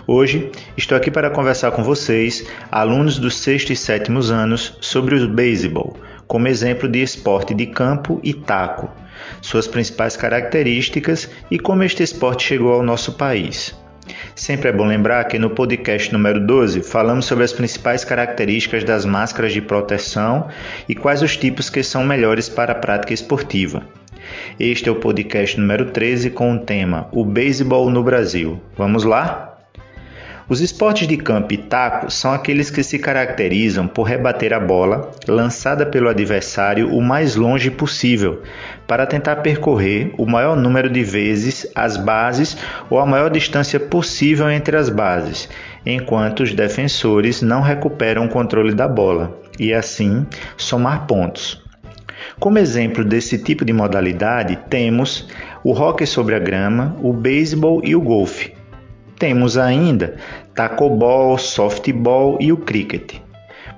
[0.07, 5.29] Hoje estou aqui para conversar com vocês, alunos dos sexto e sétimos anos, sobre o
[5.29, 5.97] beisebol,
[6.29, 8.89] como exemplo de esporte de campo e taco,
[9.41, 13.75] suas principais características e como este esporte chegou ao nosso país.
[14.35, 19.05] Sempre é bom lembrar que no podcast número 12 falamos sobre as principais características das
[19.05, 20.49] máscaras de proteção
[20.89, 23.83] e quais os tipos que são melhores para a prática esportiva.
[24.59, 28.61] Este é o podcast número 13 com o tema O Beisebol no Brasil.
[28.77, 29.52] Vamos lá?
[30.53, 35.11] Os esportes de campo e taco são aqueles que se caracterizam por rebater a bola
[35.27, 38.43] lançada pelo adversário o mais longe possível,
[38.87, 42.55] para tentar percorrer o maior número de vezes as bases
[42.91, 45.49] ou a maior distância possível entre as bases,
[45.87, 50.27] enquanto os defensores não recuperam o controle da bola e assim
[50.59, 51.65] somar pontos.
[52.39, 55.27] Como exemplo desse tipo de modalidade, temos
[55.65, 58.53] o hóquei sobre a grama, o beisebol e o golfe.
[59.23, 60.17] Temos ainda
[60.55, 63.15] tacobol, softball e o cricket.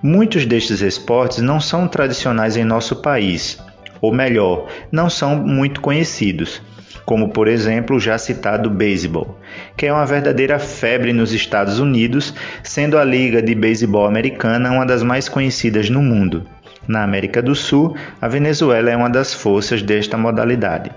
[0.02, 3.58] Muitos destes esportes não são tradicionais em nosso país,
[4.00, 6.60] ou melhor, não são muito conhecidos,
[7.06, 9.38] como por exemplo o já citado beisebol,
[9.76, 14.84] que é uma verdadeira febre nos Estados Unidos, sendo a Liga de Beisebol Americana uma
[14.84, 16.46] das mais conhecidas no mundo.
[16.86, 20.90] Na América do Sul, a Venezuela é uma das forças desta modalidade.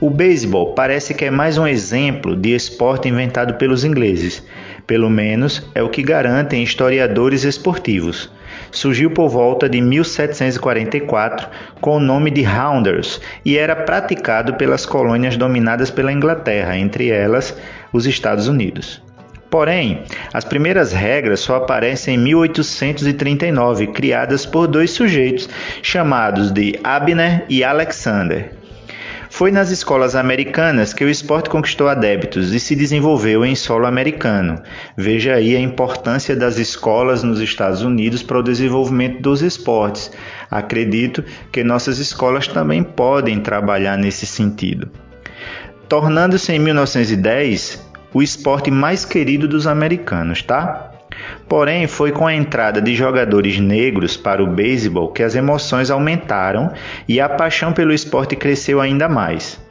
[0.00, 4.42] O beisebol parece que é mais um exemplo de esporte inventado pelos ingleses.
[4.86, 8.30] Pelo menos é o que garantem historiadores esportivos.
[8.70, 11.48] Surgiu por volta de 1744
[11.80, 17.56] com o nome de Rounders e era praticado pelas colônias dominadas pela Inglaterra, entre elas
[17.92, 19.02] os Estados Unidos.
[19.48, 20.02] Porém,
[20.32, 25.48] as primeiras regras só aparecem em 1839, criadas por dois sujeitos
[25.80, 28.63] chamados de Abner e Alexander.
[29.34, 34.62] Foi nas escolas americanas que o esporte conquistou adeptos e se desenvolveu em solo americano.
[34.96, 40.12] Veja aí a importância das escolas nos Estados Unidos para o desenvolvimento dos esportes.
[40.48, 44.88] Acredito que nossas escolas também podem trabalhar nesse sentido.
[45.88, 50.93] Tornando-se em 1910 o esporte mais querido dos americanos, tá?
[51.48, 56.72] Porém, foi com a entrada de jogadores negros para o beisebol que as emoções aumentaram
[57.08, 59.62] e a paixão pelo esporte cresceu ainda mais.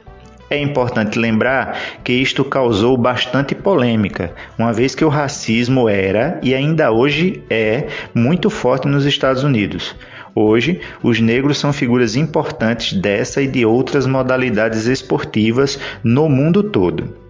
[0.50, 6.54] É importante lembrar que isto causou bastante polêmica, uma vez que o racismo era e
[6.54, 9.96] ainda hoje é muito forte nos Estados Unidos.
[10.34, 17.23] Hoje, os negros são figuras importantes dessa e de outras modalidades esportivas no mundo todo.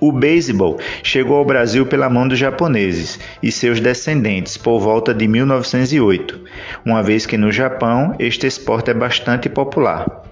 [0.00, 5.26] O beisebol chegou ao Brasil pela mão dos japoneses e seus descendentes por volta de
[5.26, 6.40] 1908,
[6.84, 10.22] uma vez que no Japão este esporte é bastante popular.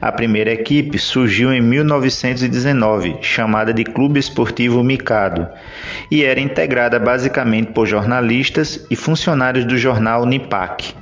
[0.00, 5.46] A primeira equipe surgiu em 1919, chamada de Clube Esportivo Mikado,
[6.10, 10.94] e era integrada basicamente por jornalistas e funcionários do jornal Nipak.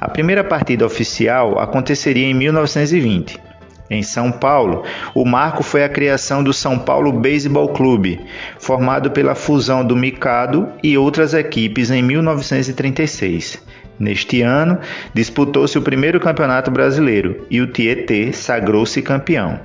[0.00, 3.45] A primeira partida oficial aconteceria em 1920
[3.90, 4.82] em São Paulo,
[5.14, 8.20] o marco foi a criação do São Paulo Baseball Clube,
[8.58, 13.62] formado pela fusão do Mikado e outras equipes em 1936.
[13.98, 14.78] Neste ano,
[15.14, 19.58] disputou-se o primeiro campeonato brasileiro e o Tietê sagrou-se campeão.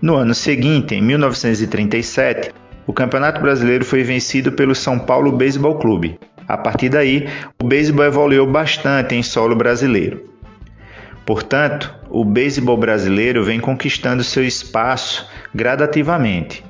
[0.00, 2.52] No ano seguinte, em 1937,
[2.86, 6.18] o Campeonato Brasileiro foi vencido pelo São Paulo Baseball Clube.
[6.46, 7.26] A partir daí,
[7.62, 10.33] o beisebol evoluiu bastante em solo brasileiro.
[11.26, 16.62] Portanto, o beisebol brasileiro vem conquistando seu espaço gradativamente.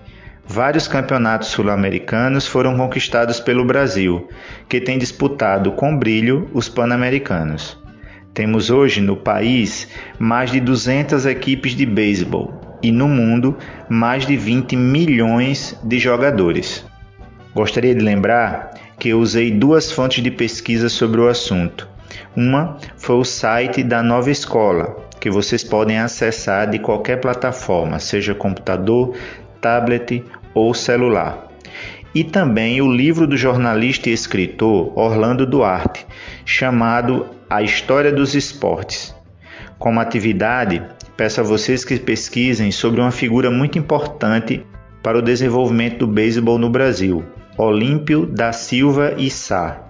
[0.46, 4.28] Vários campeonatos sul-americanos foram conquistados pelo Brasil,
[4.68, 7.78] que tem disputado com brilho os pan-americanos.
[8.32, 13.56] Temos hoje no país mais de 200 equipes de beisebol e no mundo
[13.88, 16.84] mais de 20 milhões de jogadores.
[17.54, 21.93] Gostaria de lembrar que usei duas fontes de pesquisa sobre o assunto
[22.36, 28.34] uma foi o site da Nova Escola, que vocês podem acessar de qualquer plataforma, seja
[28.34, 29.16] computador,
[29.60, 31.48] tablet ou celular.
[32.14, 36.06] E também o livro do jornalista e escritor Orlando Duarte,
[36.44, 39.14] chamado A História dos Esportes.
[39.78, 40.82] Como atividade,
[41.16, 44.64] peço a vocês que pesquisem sobre uma figura muito importante
[45.02, 47.24] para o desenvolvimento do beisebol no Brasil,
[47.58, 49.80] Olímpio da Silva e Sá.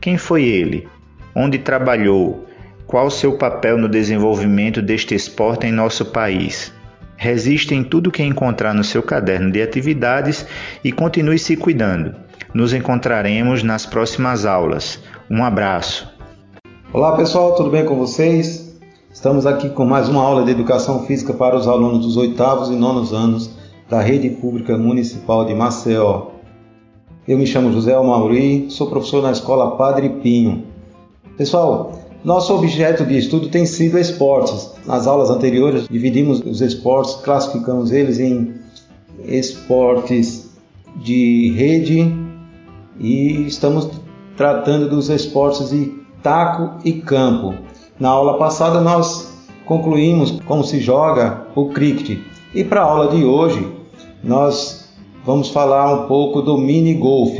[0.00, 0.88] Quem foi ele?
[1.34, 2.46] Onde trabalhou,
[2.86, 6.72] qual seu papel no desenvolvimento deste esporte em nosso país.
[7.16, 10.44] Resiste em tudo que encontrar no seu caderno de atividades
[10.82, 12.14] e continue se cuidando.
[12.52, 15.00] Nos encontraremos nas próximas aulas.
[15.30, 16.12] Um abraço.
[16.92, 18.78] Olá pessoal, tudo bem com vocês?
[19.10, 22.74] Estamos aqui com mais uma aula de educação física para os alunos dos oitavos e
[22.74, 23.56] nonos anos
[23.88, 26.28] da Rede Pública Municipal de Maceió.
[27.28, 30.71] Eu me chamo José Mauri, sou professor na Escola Padre Pinho.
[31.36, 31.92] Pessoal,
[32.22, 34.70] nosso objeto de estudo tem sido esportes.
[34.86, 38.54] Nas aulas anteriores dividimos os esportes, classificamos eles em
[39.24, 40.50] esportes
[40.96, 42.14] de rede
[43.00, 43.88] e estamos
[44.36, 47.54] tratando dos esportes de taco e campo.
[47.98, 49.32] Na aula passada nós
[49.64, 52.18] concluímos como se joga o cricket
[52.54, 53.66] e para a aula de hoje
[54.22, 54.86] nós
[55.24, 57.38] vamos falar um pouco do mini golf,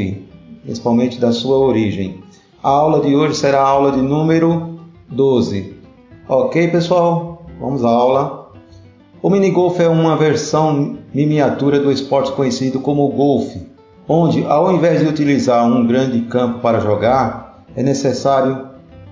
[0.64, 2.21] principalmente da sua origem.
[2.62, 4.78] A aula de hoje será a aula de número
[5.08, 5.74] 12.
[6.28, 7.44] Ok, pessoal?
[7.60, 8.52] Vamos à aula.
[9.20, 13.66] O minigolf é uma versão miniatura do esporte conhecido como golfe,
[14.08, 18.68] onde, ao invés de utilizar um grande campo para jogar, é necessário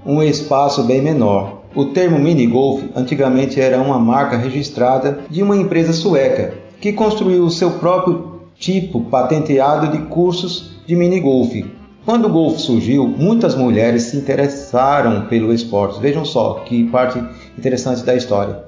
[0.06, 1.62] um espaço bem menor.
[1.74, 7.50] O termo minigolf antigamente era uma marca registrada de uma empresa sueca que construiu o
[7.50, 11.79] seu próprio tipo patenteado de cursos de minigolf,
[12.10, 16.00] quando o golfe surgiu, muitas mulheres se interessaram pelo esporte.
[16.00, 17.22] Vejam só que parte
[17.56, 18.64] interessante da história.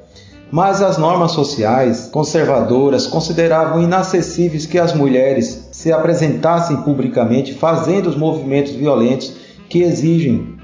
[0.49, 8.17] Mas as normas sociais conservadoras consideravam inacessíveis que as mulheres se apresentassem publicamente fazendo os
[8.17, 9.35] movimentos violentos
[9.69, 10.55] que exigem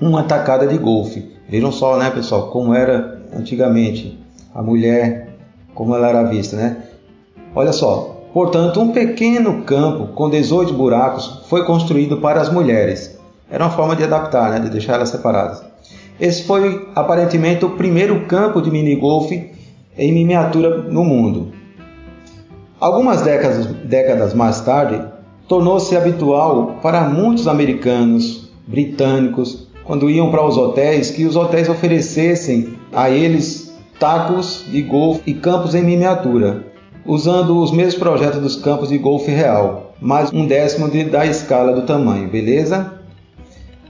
[0.00, 1.28] uma tacada de golfe.
[1.48, 4.16] Vejam só, né, pessoal, como era antigamente
[4.54, 5.30] a mulher,
[5.74, 6.76] como ela era vista, né?
[7.52, 13.18] Olha só, Portanto, um pequeno campo com 18 buracos foi construído para as mulheres.
[13.50, 15.62] Era uma forma de adaptar, né, de deixar elas separadas.
[16.18, 21.52] Esse foi aparentemente o primeiro campo de minigolf em miniatura no mundo.
[22.80, 25.02] Algumas décadas, décadas mais tarde,
[25.46, 32.78] tornou-se habitual para muitos americanos, britânicos, quando iam para os hotéis, que os hotéis oferecessem
[32.94, 36.71] a eles tacos de golfe e campos em miniatura
[37.04, 41.72] usando os mesmos projetos dos campos de golfe real, mais um décimo de, da escala
[41.72, 42.92] do tamanho, beleza?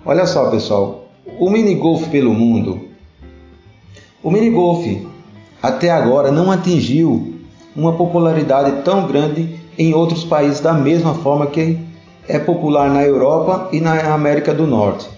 [0.05, 1.07] Olha só, pessoal,
[1.39, 2.89] o mini golfe pelo mundo.
[4.23, 5.07] O mini golfe
[5.63, 7.35] até agora não atingiu
[7.77, 11.79] uma popularidade tão grande em outros países da mesma forma que
[12.29, 15.09] é popular na Europa e na América do Norte.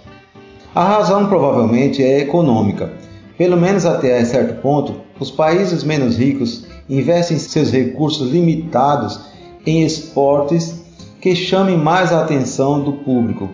[0.75, 2.93] A razão provavelmente é econômica.
[3.39, 9.21] Pelo menos até certo ponto, os países menos ricos investem seus recursos limitados
[9.67, 10.83] em esportes
[11.21, 13.49] que chamem mais a atenção do público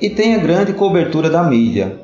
[0.00, 2.00] e tenha grande cobertura da mídia,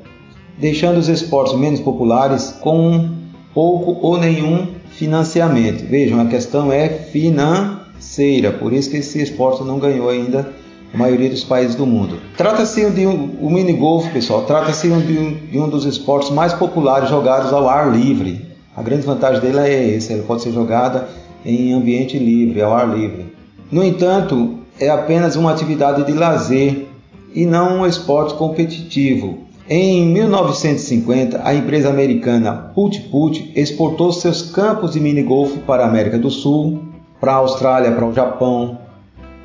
[0.58, 3.10] deixando os esportes menos populares com
[3.52, 5.84] pouco ou nenhum financiamento.
[5.86, 10.52] Vejam, a questão é financeira, por isso que esse esporte não ganhou ainda
[10.92, 12.18] a maioria dos países do mundo.
[12.36, 16.52] Trata-se de um, o mini golf, pessoal, trata-se de, um, de um dos esportes mais
[16.52, 18.53] populares jogados ao ar livre.
[18.76, 21.06] A grande vantagem dele é essa, ele pode ser jogada
[21.46, 23.32] em ambiente livre, ao ar livre.
[23.70, 26.88] No entanto, é apenas uma atividade de lazer
[27.32, 29.38] e não um esporte competitivo.
[29.68, 36.18] Em 1950, a empresa americana Put Put exportou seus campos de minigolf para a América
[36.18, 36.82] do Sul,
[37.20, 38.78] para a Austrália, para o Japão,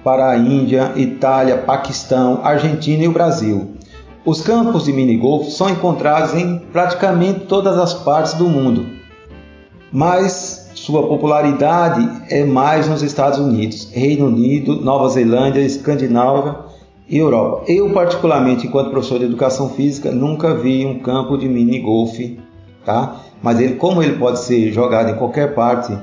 [0.04, 3.76] para a Índia, Itália, Paquistão, Argentina e o Brasil.
[4.26, 8.99] Os campos de minigolf são encontrados em praticamente todas as partes do mundo
[9.92, 16.56] mas sua popularidade é mais nos Estados Unidos, Reino Unido, Nova Zelândia, Escandinávia
[17.08, 17.64] e Europa.
[17.68, 22.40] Eu, particularmente, enquanto professor de educação física, nunca vi um campo de mini golfe,
[22.86, 23.22] tá?
[23.42, 25.98] Mas ele, como ele pode ser jogado em qualquer parte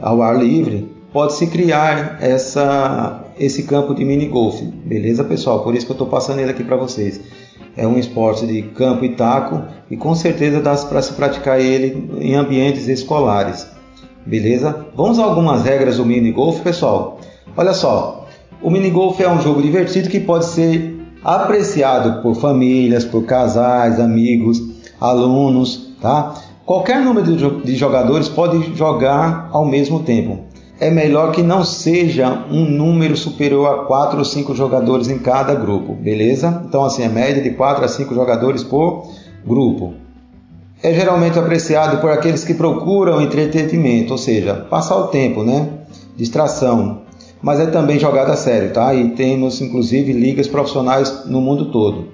[0.00, 5.64] ao ar livre, pode-se criar essa, esse campo de mini golfe, beleza, pessoal?
[5.64, 7.20] Por isso que eu estou passando ele aqui para vocês
[7.80, 12.10] é um esporte de campo e taco e com certeza dá para se praticar ele
[12.20, 13.66] em ambientes escolares.
[14.26, 14.84] Beleza?
[14.94, 17.18] Vamos a algumas regras do mini golf, pessoal.
[17.56, 18.26] Olha só,
[18.60, 23.98] o mini golf é um jogo divertido que pode ser apreciado por famílias, por casais,
[23.98, 24.62] amigos,
[25.00, 26.34] alunos, tá?
[26.66, 30.49] Qualquer número de jogadores pode jogar ao mesmo tempo
[30.80, 35.54] é melhor que não seja um número superior a 4 ou 5 jogadores em cada
[35.54, 36.62] grupo, beleza?
[36.66, 39.06] Então, assim, a média de 4 a 5 jogadores por
[39.46, 39.92] grupo.
[40.82, 45.68] É geralmente apreciado por aqueles que procuram entretenimento, ou seja, passar o tempo, né?
[46.16, 47.02] Distração.
[47.42, 48.94] Mas é também jogado a sério, tá?
[48.94, 52.08] E temos inclusive ligas profissionais no mundo todo,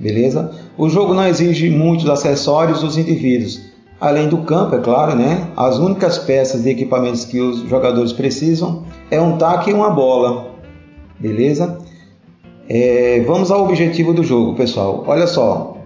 [0.00, 0.50] beleza?
[0.78, 3.60] O jogo não exige muitos acessórios dos indivíduos,
[4.06, 5.48] Além do campo, é claro, né?
[5.56, 10.46] As únicas peças de equipamentos que os jogadores precisam é um taco e uma bola.
[11.18, 11.78] Beleza?
[12.68, 15.02] É, vamos ao objetivo do jogo, pessoal.
[15.08, 15.78] Olha só,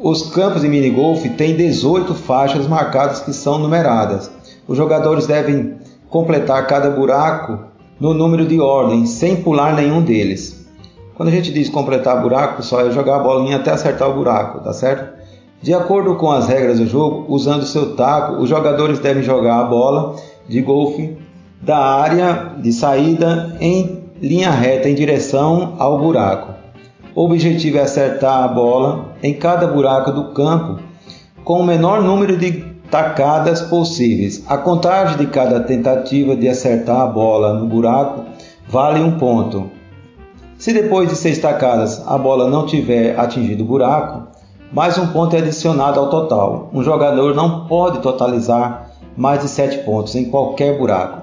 [0.00, 4.30] os campos de minigolf têm 18 faixas marcadas que são numeradas.
[4.68, 5.78] Os jogadores devem
[6.08, 7.58] completar cada buraco
[7.98, 10.64] no número de ordem, sem pular nenhum deles.
[11.16, 14.60] Quando a gente diz completar buraco, pessoal, é jogar a bolinha até acertar o buraco,
[14.60, 15.17] tá certo?
[15.60, 19.64] De acordo com as regras do jogo, usando seu taco, os jogadores devem jogar a
[19.64, 20.14] bola
[20.48, 21.16] de golfe
[21.60, 26.54] da área de saída em linha reta em direção ao buraco.
[27.12, 30.78] O objetivo é acertar a bola em cada buraco do campo
[31.42, 34.44] com o menor número de tacadas possíveis.
[34.46, 38.24] A contagem de cada tentativa de acertar a bola no buraco
[38.68, 39.70] vale um ponto.
[40.56, 44.27] Se depois de seis tacadas a bola não tiver atingido o buraco,
[44.72, 46.70] mais um ponto é adicionado ao total.
[46.74, 51.22] Um jogador não pode totalizar mais de sete pontos em qualquer buraco.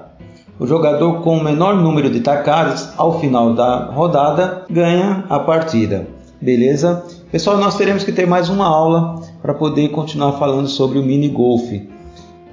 [0.58, 6.08] O jogador com o menor número de tacadas ao final da rodada ganha a partida.
[6.40, 7.04] Beleza?
[7.30, 11.28] Pessoal, nós teremos que ter mais uma aula para poder continuar falando sobre o mini
[11.28, 11.70] golf.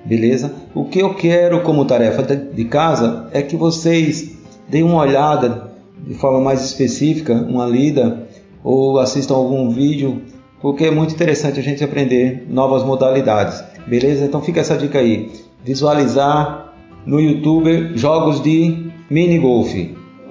[0.05, 0.53] Beleza?
[0.75, 4.37] O que eu quero como tarefa de casa é que vocês
[4.67, 5.71] deem uma olhada
[6.05, 8.27] de forma mais específica, uma lida
[8.63, 10.21] ou assistam algum vídeo,
[10.63, 13.61] porque é muito interessante a gente aprender novas modalidades.
[13.85, 14.23] Beleza?
[14.23, 15.29] Então fica essa dica aí.
[15.61, 16.73] Visualizar
[17.05, 19.75] no YouTube jogos de mini golf.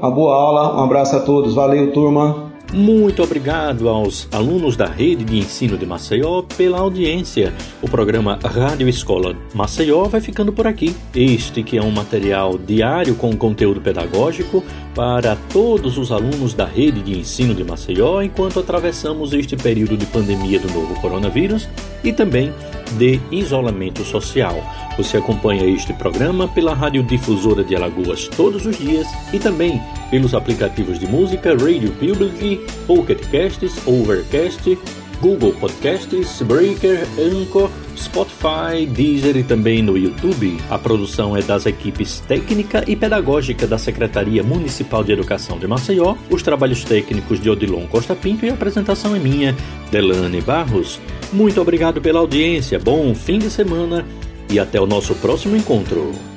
[0.00, 2.50] Uma boa aula, um abraço a todos, valeu turma.
[2.72, 7.52] Muito obrigado aos alunos da Rede de Ensino de Maceió pela audiência.
[7.82, 10.96] O programa Rádio Escola Maceió vai ficando por aqui.
[11.14, 17.02] Este que é um material diário com conteúdo pedagógico para todos os alunos da Rede
[17.02, 21.68] de Ensino de Maceió enquanto atravessamos este período de pandemia do novo coronavírus
[22.02, 22.54] e também
[22.92, 24.62] de isolamento social.
[24.96, 30.34] Você acompanha este programa pela Rádio Difusora de Alagoas todos os dias e também pelos
[30.34, 34.78] aplicativos de música Radio Public, Pocket Casts, Overcast,
[35.22, 40.58] Google Podcasts, Breaker, Anchor, Spotify, Deezer e também no YouTube.
[40.68, 46.16] A produção é das equipes técnica e pedagógica da Secretaria Municipal de Educação de Maceió,
[46.28, 49.56] os trabalhos técnicos de Odilon Costa Pinto e a apresentação é minha,
[49.92, 51.00] Delane Barros.
[51.32, 54.04] Muito obrigado pela audiência, bom fim de semana
[54.50, 56.31] e até o nosso próximo encontro.